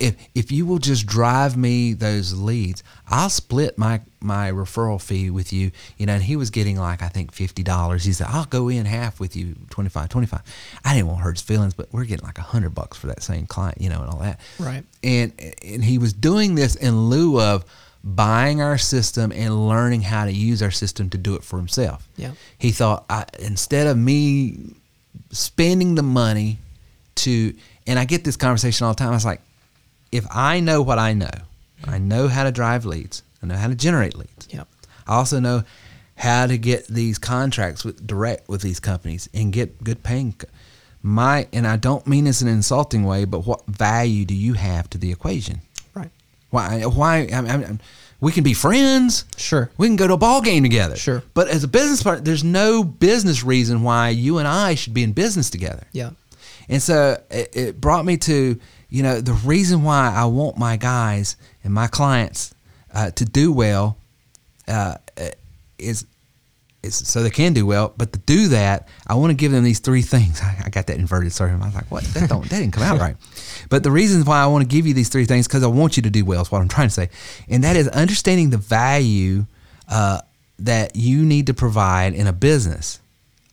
[0.00, 5.30] if if you will just drive me those leads, I'll split my my referral fee
[5.30, 5.70] with you.
[5.98, 8.04] You know, and he was getting like I think fifty dollars.
[8.04, 10.40] He said, I'll go in half with you, 25, 25.
[10.84, 13.06] I didn't want to hurt his feelings, but we're getting like a hundred bucks for
[13.08, 14.40] that same client, you know, and all that.
[14.58, 14.84] Right.
[15.04, 15.32] And
[15.62, 17.64] and he was doing this in lieu of
[18.02, 22.08] buying our system and learning how to use our system to do it for himself.
[22.16, 22.32] Yeah.
[22.56, 24.74] He thought I, instead of me
[25.30, 26.58] spending the money
[27.16, 27.54] to
[27.86, 29.10] and I get this conversation all the time.
[29.10, 29.40] I was like,
[30.12, 31.30] if I know what I know,
[31.86, 34.48] I know how to drive leads, I know how to generate leads.
[34.50, 34.68] Yep.
[35.06, 35.64] I also know
[36.16, 40.34] how to get these contracts with direct with these companies and get good paying.
[41.02, 44.52] My and I don't mean this in an insulting way, but what value do you
[44.54, 45.62] have to the equation?
[45.94, 46.10] Right.
[46.50, 46.82] Why?
[46.82, 47.28] Why?
[47.32, 47.80] I mean, I'm-
[48.22, 49.24] we can be friends.
[49.38, 49.70] Sure.
[49.78, 50.94] We can go to a ball game together.
[50.94, 51.22] Sure.
[51.32, 55.02] But as a business partner, there's no business reason why you and I should be
[55.02, 55.84] in business together.
[55.92, 56.10] Yeah.
[56.68, 58.60] And so it, it brought me to,
[58.90, 62.54] you know, the reason why I want my guys and my clients
[62.92, 63.96] uh, to do well
[64.68, 64.96] uh,
[65.78, 66.04] is
[66.82, 67.92] is so they can do well.
[67.96, 70.40] But to do that, I want to give them these three things.
[70.40, 71.32] I, I got that inverted.
[71.32, 72.04] Sorry, I was like, what?
[72.04, 73.16] That don't that didn't come out right.
[73.68, 75.96] But the reasons why I want to give you these three things because I want
[75.96, 77.10] you to do well is what I'm trying to say,
[77.48, 79.46] and that is understanding the value
[79.88, 80.20] uh,
[80.58, 83.00] that you need to provide in a business.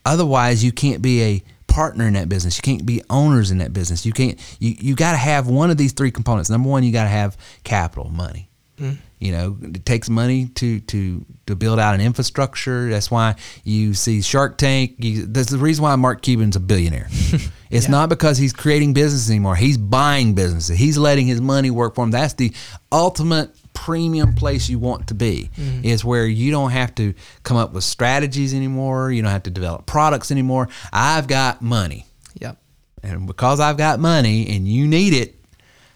[0.05, 1.43] Otherwise, you can't be a
[1.77, 2.57] partner in that business.
[2.57, 4.03] You can't be owners in that business.
[4.03, 4.39] You can't.
[4.59, 6.49] You you got to have one of these three components.
[6.49, 8.49] Number one, you got to have capital, money.
[8.79, 8.97] Mm.
[9.19, 12.89] You know, it takes money to to to build out an infrastructure.
[12.89, 14.95] That's why you see Shark Tank.
[14.97, 17.07] You, that's the reason why Mark Cuban's a billionaire.
[17.69, 17.91] it's Yeah.
[17.91, 19.55] not because he's creating business anymore.
[19.55, 20.77] He's buying businesses.
[20.79, 22.11] He's letting his money work for him.
[22.11, 22.51] That's the
[22.91, 25.49] ultimate premium place you want to be.
[25.55, 25.85] Mm-hmm.
[25.85, 27.13] Is where you don't have to
[27.43, 29.11] come up with strategies anymore.
[29.11, 30.67] You don't have to develop products anymore.
[30.91, 32.05] I've got money.
[32.41, 32.57] Yep.
[33.03, 35.35] And because I've got money and you need it,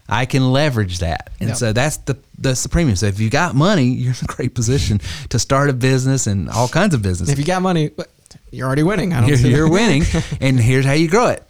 [0.08, 1.30] I can leverage that.
[1.40, 1.58] And Yep.
[1.58, 2.96] so that's the that's the premium.
[2.96, 6.48] So if you got money, you're in a great position to start a business and
[6.48, 7.30] all kinds of business.
[7.30, 7.90] If you got money,
[8.50, 9.12] you're already winning.
[9.12, 10.04] I don't You're, you're winning,
[10.40, 11.42] and here's how you grow it.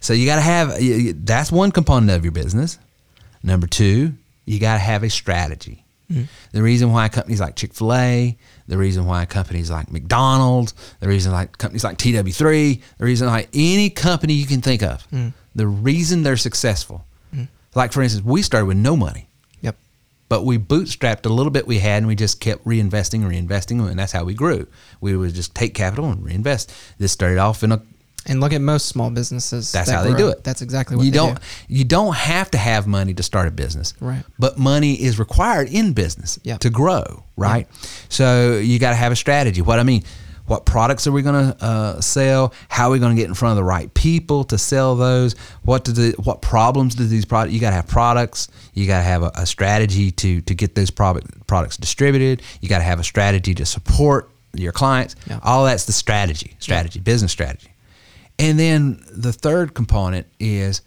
[0.00, 0.76] So you got to have
[1.26, 2.78] that's one component of your business.
[3.42, 4.14] Number two,
[4.48, 5.84] you got to have a strategy.
[6.10, 6.26] Mm.
[6.52, 8.36] The reason why companies like Chick Fil A,
[8.66, 13.48] the reason why companies like McDonald's, the reason like companies like TW3, the reason like
[13.52, 15.32] any company you can think of, mm.
[15.54, 17.04] the reason they're successful.
[17.34, 17.48] Mm.
[17.74, 19.28] Like for instance, we started with no money
[19.60, 19.76] Yep.
[20.30, 23.86] but we bootstrapped a little bit we had and we just kept reinvesting and reinvesting
[23.86, 24.66] and that's how we grew
[25.00, 27.82] we would just take capital and reinvest this started off in a
[28.28, 29.72] And look at most small businesses.
[29.72, 30.18] that's that how they grow.
[30.18, 31.40] do it That's exactly what you they don't do.
[31.68, 34.22] you don't have to have money to start a business Right.
[34.38, 36.58] but money is required in business Yeah.
[36.58, 37.66] to grow right
[38.08, 40.02] so you got to have a strategy what i mean
[40.46, 43.34] what products are we going to uh, sell how are we going to get in
[43.34, 47.24] front of the right people to sell those what do the what problems do these
[47.26, 50.54] products you got to have products you got to have a, a strategy to to
[50.54, 55.14] get those product, products distributed you got to have a strategy to support your clients
[55.26, 55.38] Yeah.
[55.42, 57.68] all that's the strategy strategy business strategy
[58.38, 60.82] and then the third component is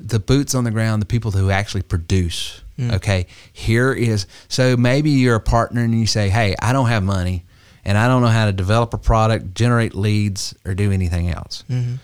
[0.00, 2.62] the boots on the ground, the people who actually produce.
[2.78, 2.94] Mm.
[2.94, 7.02] Okay, here is so maybe you're a partner and you say, "Hey, I don't have
[7.02, 7.44] money,
[7.84, 11.64] and I don't know how to develop a product, generate leads, or do anything else,
[11.68, 11.94] mm-hmm.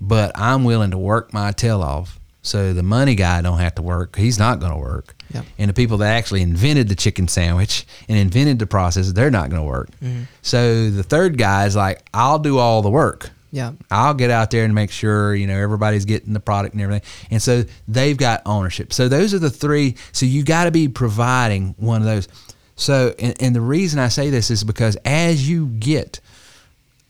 [0.00, 3.82] but I'm willing to work my tail off." So the money guy don't have to
[3.82, 4.16] work.
[4.16, 5.14] He's not going to work.
[5.32, 5.44] Yep.
[5.58, 9.48] And the people that actually invented the chicken sandwich and invented the process, they're not
[9.48, 9.90] going to work.
[10.02, 10.24] Mm-hmm.
[10.42, 13.30] So the third guy is like, I'll do all the work.
[13.54, 13.72] Yeah.
[13.90, 17.06] I'll get out there and make sure you know everybody's getting the product and everything.
[17.30, 18.92] And so they've got ownership.
[18.94, 19.96] So those are the three.
[20.12, 22.28] So you got to be providing one of those.
[22.76, 26.18] So and, and the reason I say this is because as you get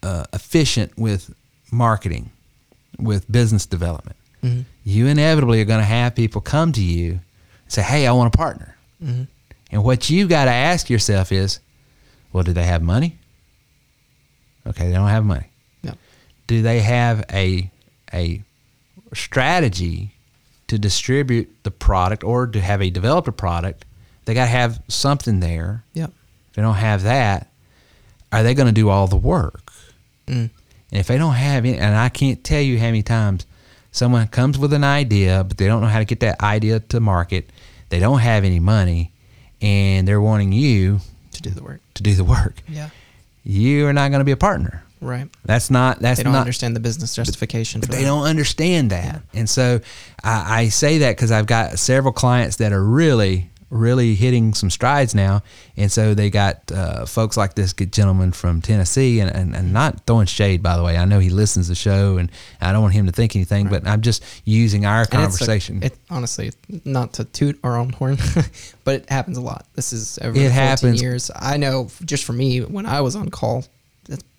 [0.03, 1.33] uh, efficient with
[1.71, 2.31] marketing,
[2.99, 4.17] with business development,
[4.85, 7.21] you inevitably are going to have people come to you and
[7.69, 8.77] say, "Hey, I want a partner."
[9.71, 11.61] And what you got to ask yourself is,
[12.33, 13.17] "Well, do they have money?"
[14.67, 15.47] Okay, they don't have money.
[16.53, 17.71] Do they have a
[18.15, 18.43] a
[19.15, 20.15] strategy
[20.69, 23.85] to distribute the product or to have a developed a product,
[24.25, 25.85] they got to have something there.
[25.95, 26.11] Yep.
[26.51, 27.49] If they don't have that,
[28.31, 29.73] are they going to do all the work?
[30.27, 30.51] Mm.
[30.91, 33.47] And if they don't have it, and I can't tell you how many times
[33.91, 37.01] someone comes with an idea, but they don't know how to get that idea to
[37.01, 37.49] market,
[37.91, 39.11] they don't have any money,
[39.61, 41.01] and they're wanting you
[41.33, 41.81] To do the work.
[41.95, 42.55] to do the work.
[42.69, 42.91] Yeah.
[43.45, 44.85] You are not going to be a partner.
[45.03, 45.29] Right.
[45.45, 45.99] That's not.
[45.99, 46.41] That's They don't not.
[46.41, 48.09] understand the business justification for But they that.
[48.09, 49.81] don't understand that, and so
[50.23, 54.71] I, I say that because I've got several clients that are really, really hitting some
[54.71, 55.43] strides now,
[55.77, 59.73] and so they got uh, folks like this good gentleman from Tennessee, and, and, and
[59.73, 60.97] not throwing shade, by the way.
[60.97, 62.31] I know he listens to the show, and
[62.61, 65.19] I don't want him to think anything, but I'm just using our And it's a-
[65.19, 65.83] conversation.
[65.83, 66.53] it honestly,
[66.85, 68.19] not to toot our own horn,
[68.85, 69.67] but it happens a lot.
[69.75, 71.03] This is over It 14 happens.
[71.03, 71.31] years.
[71.35, 73.65] I know just for me, when I was on call,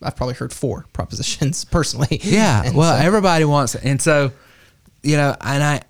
[0.02, 2.20] I've probably heard four propositions personally.
[2.24, 2.64] Yeah.
[2.66, 3.84] And well, so- everybody wants it.
[3.84, 4.32] And so,
[5.02, 5.82] you know, and I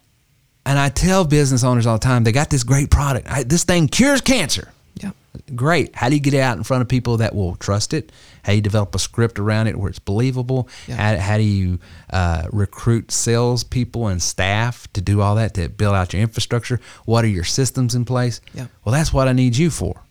[0.65, 3.27] and I tell business owners all the time, they got this great product.
[3.29, 4.69] I, this thing cures cancer.
[4.95, 5.11] yeah,
[5.55, 5.93] Great.
[5.93, 8.11] How do you get it out in front of people that will trust it?
[8.43, 10.69] How do you develop a script around it where it's believable?
[10.87, 10.95] Yeah.
[10.95, 11.79] How, how do you
[12.11, 16.79] uh, recruit salespeople and staff to do all that to build out your infrastructure?
[17.05, 18.39] What are your systems in place?
[18.53, 18.67] Yeah.
[18.85, 20.01] Well, that's what I need you for.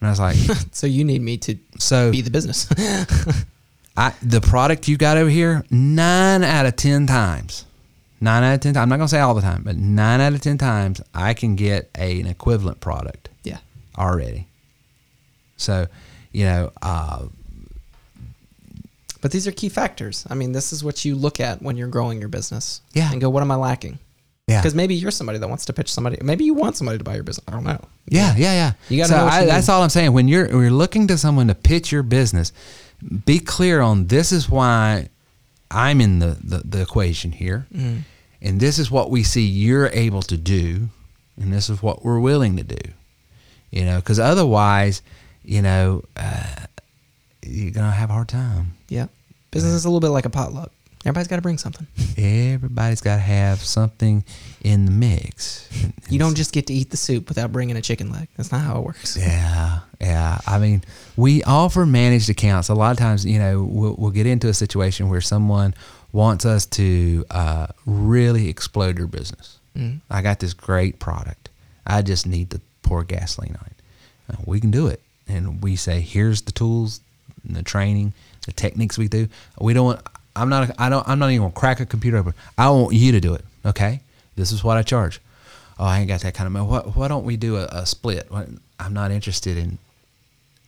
[0.00, 0.36] And I was like,
[0.72, 2.68] so you need me to so be the business.
[3.96, 7.64] I, the product you got over here, nine out of 10 times,
[8.20, 10.20] nine out of 10 times, I'm not going to say all the time, but nine
[10.20, 13.58] out of 10 times, I can get a, an equivalent product yeah,
[13.96, 14.48] already.
[15.56, 15.86] So,
[16.32, 17.26] you know, uh,
[19.22, 20.26] but these are key factors.
[20.28, 22.82] I mean, this is what you look at when you're growing your business.
[22.92, 23.10] Yeah.
[23.10, 23.98] and go, what am I lacking?
[24.46, 24.60] Yeah.
[24.60, 26.18] Because maybe you're somebody that wants to pitch somebody.
[26.22, 27.44] Maybe you want somebody to buy your business.
[27.48, 27.80] I don't know.
[28.08, 28.72] Yeah, yeah, yeah.
[28.88, 30.12] You gotta so know I, that's all I'm saying.
[30.12, 32.52] When you're when you're looking to someone to pitch your business,
[33.24, 35.08] be clear on this is why
[35.70, 37.98] I'm in the the, the equation here, Mm-hmm.
[38.42, 40.88] and this is what we see you're able to do,
[41.40, 42.92] and this is what we're willing to do.
[43.72, 45.02] You know, because otherwise,
[45.44, 46.66] you know, uh,
[47.42, 48.74] you're gonna have a hard time.
[48.88, 49.08] Yeah,
[49.50, 50.70] business is a little bit like a potluck.
[51.06, 51.86] Everybody's got to bring something.
[52.18, 54.24] Everybody's got to have something
[54.62, 55.68] in the mix.
[55.82, 58.26] And- You don't just get to eat the soup without bringing a chicken leg.
[58.36, 59.16] That's not how it works.
[59.16, 60.38] Yeah, yeah.
[60.46, 60.82] I mean,
[61.16, 62.68] we offer managed accounts.
[62.70, 65.74] A lot of times, you know, we'll, we'll get into a situation where someone
[66.12, 69.58] wants us to uh, really explode their business.
[69.76, 70.00] Mm.
[70.10, 71.50] I got this great product.
[71.86, 73.72] I just need to pour gasoline on it.
[74.32, 77.00] Uh, we can do it, and we say, here's the tools,
[77.46, 78.12] and the training,
[78.44, 79.28] the techniques we do.
[79.60, 80.00] We don't.
[80.36, 80.70] I'm not.
[80.78, 81.06] I don't.
[81.08, 82.34] I'm not even gonna crack a computer open.
[82.56, 83.44] I want you to do it.
[83.64, 84.00] Okay.
[84.36, 85.20] This is what I charge.
[85.78, 86.66] Oh, I ain't got that kind of money.
[86.66, 88.28] What, why don't we do a, a split?
[88.78, 89.78] I'm not interested in,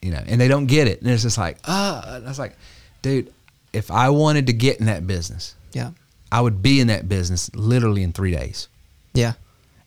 [0.03, 1.01] you know, and they don't get it.
[1.03, 2.57] And it's just like, ah, and I was like,
[3.03, 3.33] dude,
[3.73, 5.91] if I wanted to get in that business, Yeah.
[6.33, 8.69] I would be in that business literally in three days.
[9.15, 9.35] Yeah.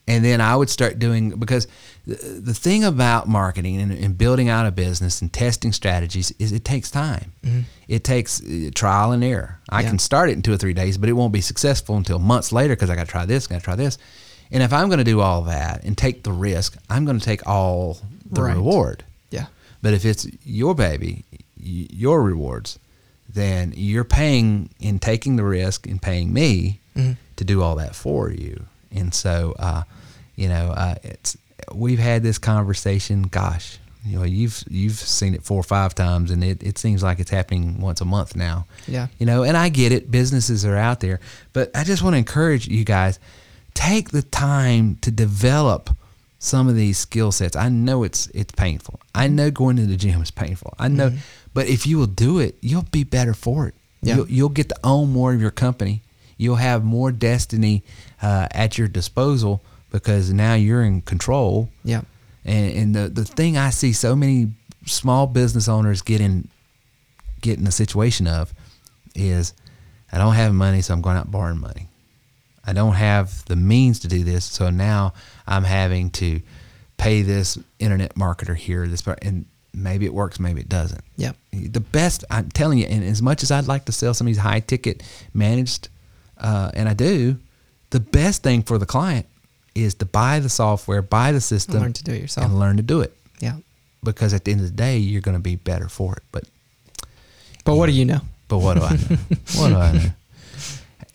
[0.08, 1.68] And then I would start doing, because
[2.08, 6.52] the, the thing about marketing and, and building out a business and testing strategies is
[6.52, 7.32] it takes time.
[7.88, 9.60] It takes uh, trial and error.
[9.70, 9.90] I Yeah.
[9.90, 12.52] can start it in two or three days, but it won't be successful until months
[12.52, 13.98] later because I got to try this, got to try this.
[14.52, 17.24] And if I'm going to do all that and take the risk, I'm going to
[17.26, 18.00] take all
[18.30, 18.56] the Right.
[18.56, 19.04] reward.
[19.30, 19.46] Yeah.
[19.82, 22.80] But if it's your baby, y- your rewards,
[23.30, 27.14] then you're paying in taking the risk and paying me Mm-hmm.
[27.38, 28.66] to do all that for you.
[28.92, 29.84] And so, uh,
[30.36, 31.38] you know, uh, it's
[31.74, 33.24] we've had this conversation.
[33.24, 37.04] Gosh, you know, you've you've seen it four or five times, and it, it seems
[37.04, 38.66] like it's happening once a month now.
[38.88, 39.08] Yeah.
[39.20, 40.10] You know, and I get it.
[40.10, 41.20] Businesses are out there,
[41.54, 43.20] but I just want to encourage you guys
[43.74, 45.90] take the time to develop
[46.40, 47.56] some of these skill sets.
[47.56, 49.00] I know it's it's painful.
[49.14, 50.74] I know going to the gym is painful.
[50.80, 51.12] I know,
[51.54, 53.76] but if you will do it, you'll be better for it.
[54.02, 54.16] Yeah.
[54.16, 56.02] You'll, you'll get to own more of your company.
[56.38, 57.84] You'll have more destiny
[58.22, 59.62] uh, at your disposal
[59.92, 61.70] because now you're in control.
[61.84, 62.02] Yeah.
[62.46, 64.52] And, and the, the thing I see so many
[64.86, 66.48] small business owners get in,
[67.42, 68.54] get in the situation of
[69.16, 69.54] is
[70.12, 71.88] I don't have money, so I'm going out borrowing money.
[72.66, 75.14] I don't have the means to do this, so now
[75.48, 76.42] I'm having to
[76.98, 78.88] pay this internet marketer here.
[78.88, 81.04] This and maybe it works, maybe it doesn't.
[81.16, 81.32] Yeah.
[81.52, 84.30] The best, I'm telling you, and as much as I'd like to sell some of
[84.30, 85.02] these high ticket
[85.34, 85.90] managed,
[86.38, 87.38] uh, and I do,
[87.92, 89.26] the best thing for the client
[89.76, 92.46] is to buy the software, buy the system, learn to do it yourself.
[92.48, 93.14] and learn to do it.
[93.40, 93.58] Yeah.
[94.04, 96.24] Because at the end of the day, you're going to be better for it.
[96.32, 96.44] But
[97.64, 98.22] But what do you know?
[98.48, 99.18] but what do I know?
[99.56, 100.10] what do I know?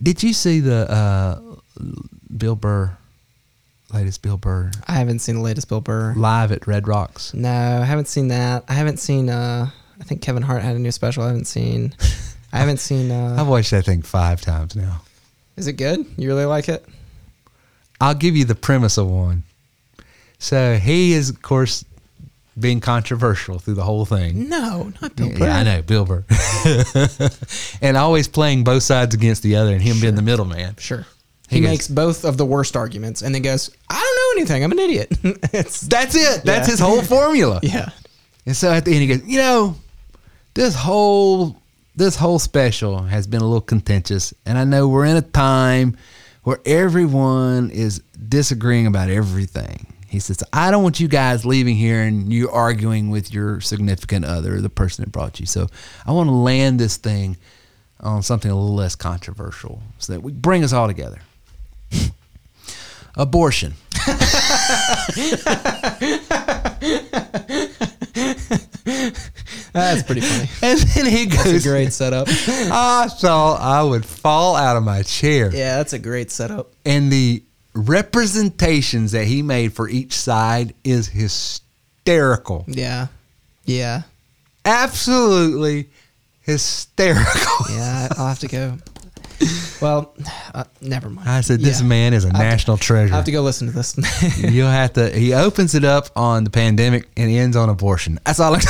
[0.03, 1.41] Did you see the uh,
[2.35, 2.97] Bill Burr,
[3.93, 6.15] latest Bill Burr I haven't seen the latest Bill Burr.
[6.17, 7.35] live at Red Rocks?
[7.35, 8.65] No, I haven't seen that.
[8.69, 9.29] I haven't seen.
[9.29, 9.71] uh
[10.01, 11.23] I think Kevin Hart had a new special.
[11.25, 11.95] I haven't seen.
[12.53, 13.11] I haven't seen.
[13.11, 15.01] I've uh watched that thing five times now.
[15.57, 16.05] Is it good?
[16.17, 16.85] You really like it?
[18.01, 19.43] I'll give you the premise of one.
[20.39, 21.85] So he is, of course,
[22.61, 24.49] being controversial through the whole thing.
[24.49, 25.47] No, not Bill Burr.
[25.47, 26.25] Yeah, I know, Bill Burr.
[27.81, 30.77] and always playing both sides against the other and him being the middleman.
[30.77, 31.07] Sure.
[31.49, 34.41] He He, goes- makes both of the worst arguments and then goes, I don't know
[34.43, 34.65] anything.
[34.65, 35.11] I'm an idiot.
[35.53, 35.85] That's
[36.15, 36.43] it.
[36.45, 36.71] That's Yeah.
[36.73, 37.61] his whole formula.
[37.63, 37.91] yeah.
[38.45, 39.77] And so at the end he goes, you know,
[40.55, 41.57] this whole
[41.97, 45.97] this whole special has been a little contentious, and I know we're in a time
[46.43, 49.93] where everyone is disagreeing about everything.
[50.07, 54.25] He says, I don't want you guys leaving here and you arguing with your significant
[54.25, 55.47] other, the person that brought you.
[55.47, 55.69] So
[56.07, 57.37] I want to land this thing
[58.01, 61.21] on something a little less controversial so that we bring us all together.
[63.17, 63.75] Abortion.
[69.77, 70.49] That's pretty funny.
[70.63, 72.27] And then he goes, That's a great setup.
[72.31, 75.51] I thought I would fall out of my chair.
[75.55, 76.73] Yeah, that's a great setup.
[76.85, 77.43] And the
[77.75, 82.65] representations that he made for each side is hysterical.
[82.69, 83.09] Yeah.
[83.65, 84.03] Yeah.
[84.65, 85.89] Absolutely
[86.43, 87.67] hysterical.
[87.71, 88.79] Yeah, I'll have to go.
[89.83, 90.15] Well,
[90.55, 91.29] uh, never mind.
[91.29, 91.87] I said, this Yeah.
[91.87, 93.13] man is a I'll have to- national treasure.
[93.13, 93.95] I have to go listen to this.
[94.39, 95.11] You'll have to.
[95.11, 98.19] He opens it up on the pandemic and ends on abortion.
[98.25, 98.55] That's all.
[98.57, 98.61] I,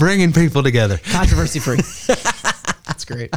[0.00, 0.98] bringing people together.
[1.12, 1.76] Controversy free.
[2.86, 3.36] That's great.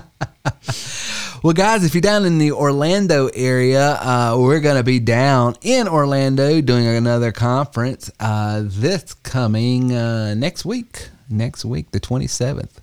[1.43, 5.55] Well, guys, if you're down in the Orlando area, uh, we're going to be down
[5.61, 11.09] in Orlando doing another conference uh, this coming uh, next week.
[11.29, 12.77] Next week, the 27th.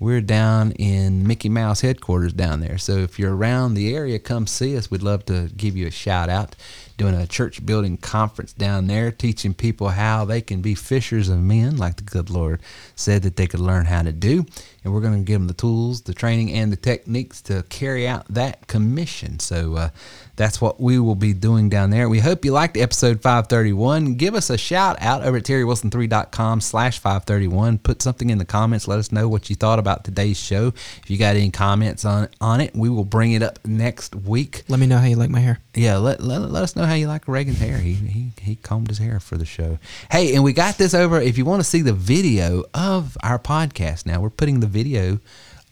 [0.00, 2.78] We're down in Mickey Mouse headquarters down there.
[2.78, 4.90] So if you're around the area, come see us.
[4.90, 6.56] We'd love to give you a shout out.
[6.98, 11.38] Doing a church building conference down there, teaching people how they can be fishers of
[11.38, 12.60] men, like the good Lord
[12.96, 14.44] said that they could learn how to do.
[14.88, 18.08] And we're going to give them the tools, the training, and the techniques to carry
[18.08, 19.38] out that commission.
[19.38, 19.90] So uh,
[20.36, 22.08] that's what we will be doing down there.
[22.08, 24.14] We hope you liked episode 531.
[24.14, 27.78] Give us a shout out over at terrywilson3.com slash 531.
[27.80, 28.88] Put something in the comments.
[28.88, 30.68] Let us know what you thought about today's show.
[30.68, 34.62] If you got any comments on, on it, we will bring it up next week.
[34.68, 35.58] Let me know how you like my hair.
[35.74, 37.76] Yeah, let, let, let us know how you like Reagan's hair.
[37.76, 39.78] He, he he combed his hair for the show.
[40.10, 41.20] Hey, and we got this over.
[41.20, 45.18] If you want to see the video of our podcast now, we're putting the video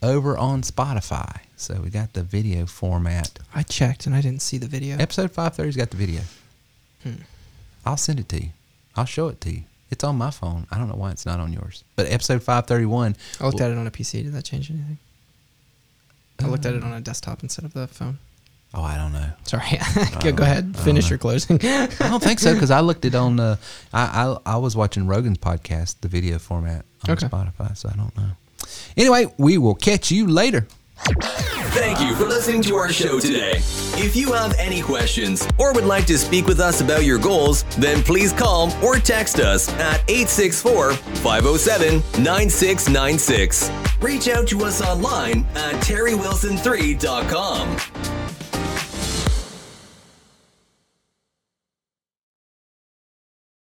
[0.03, 1.41] over on Spotify.
[1.57, 3.39] So we got the video format.
[3.55, 4.97] I checked and I didn't see the video.
[4.99, 6.23] Episode 530's got the video.
[7.85, 8.51] I'll send it to you.
[8.97, 9.63] I'll show it to you.
[9.91, 10.67] It's on my phone.
[10.73, 11.85] I don't know why it's not on yours.
[11.95, 13.17] But episode 531.
[13.41, 14.25] I looked at it on a PC.
[14.25, 14.99] Did that change anything?
[16.43, 18.19] I looked at it on a desktop instead of the phone.
[18.75, 19.31] Oh, I don't know.
[19.45, 19.79] Sorry.
[20.23, 20.77] go, go ahead.
[20.77, 21.59] Finish your closing.
[21.65, 23.39] I don't think so because I looked it on.
[23.41, 23.57] Uh,
[23.95, 24.03] I,
[24.45, 27.27] I I was watching Rogan's podcast, the video format on Okay.
[27.29, 28.31] Spotify, so I don't know.
[28.97, 30.67] Anyway, we will catch you later.
[31.77, 33.59] Thank you for listening to our show today.
[33.99, 37.65] If you have any questions or would like to speak with us about your goals,
[37.79, 43.71] then please call or text us at 864 507 9696.
[44.01, 48.26] Reach out to us online at terrywilson3.com.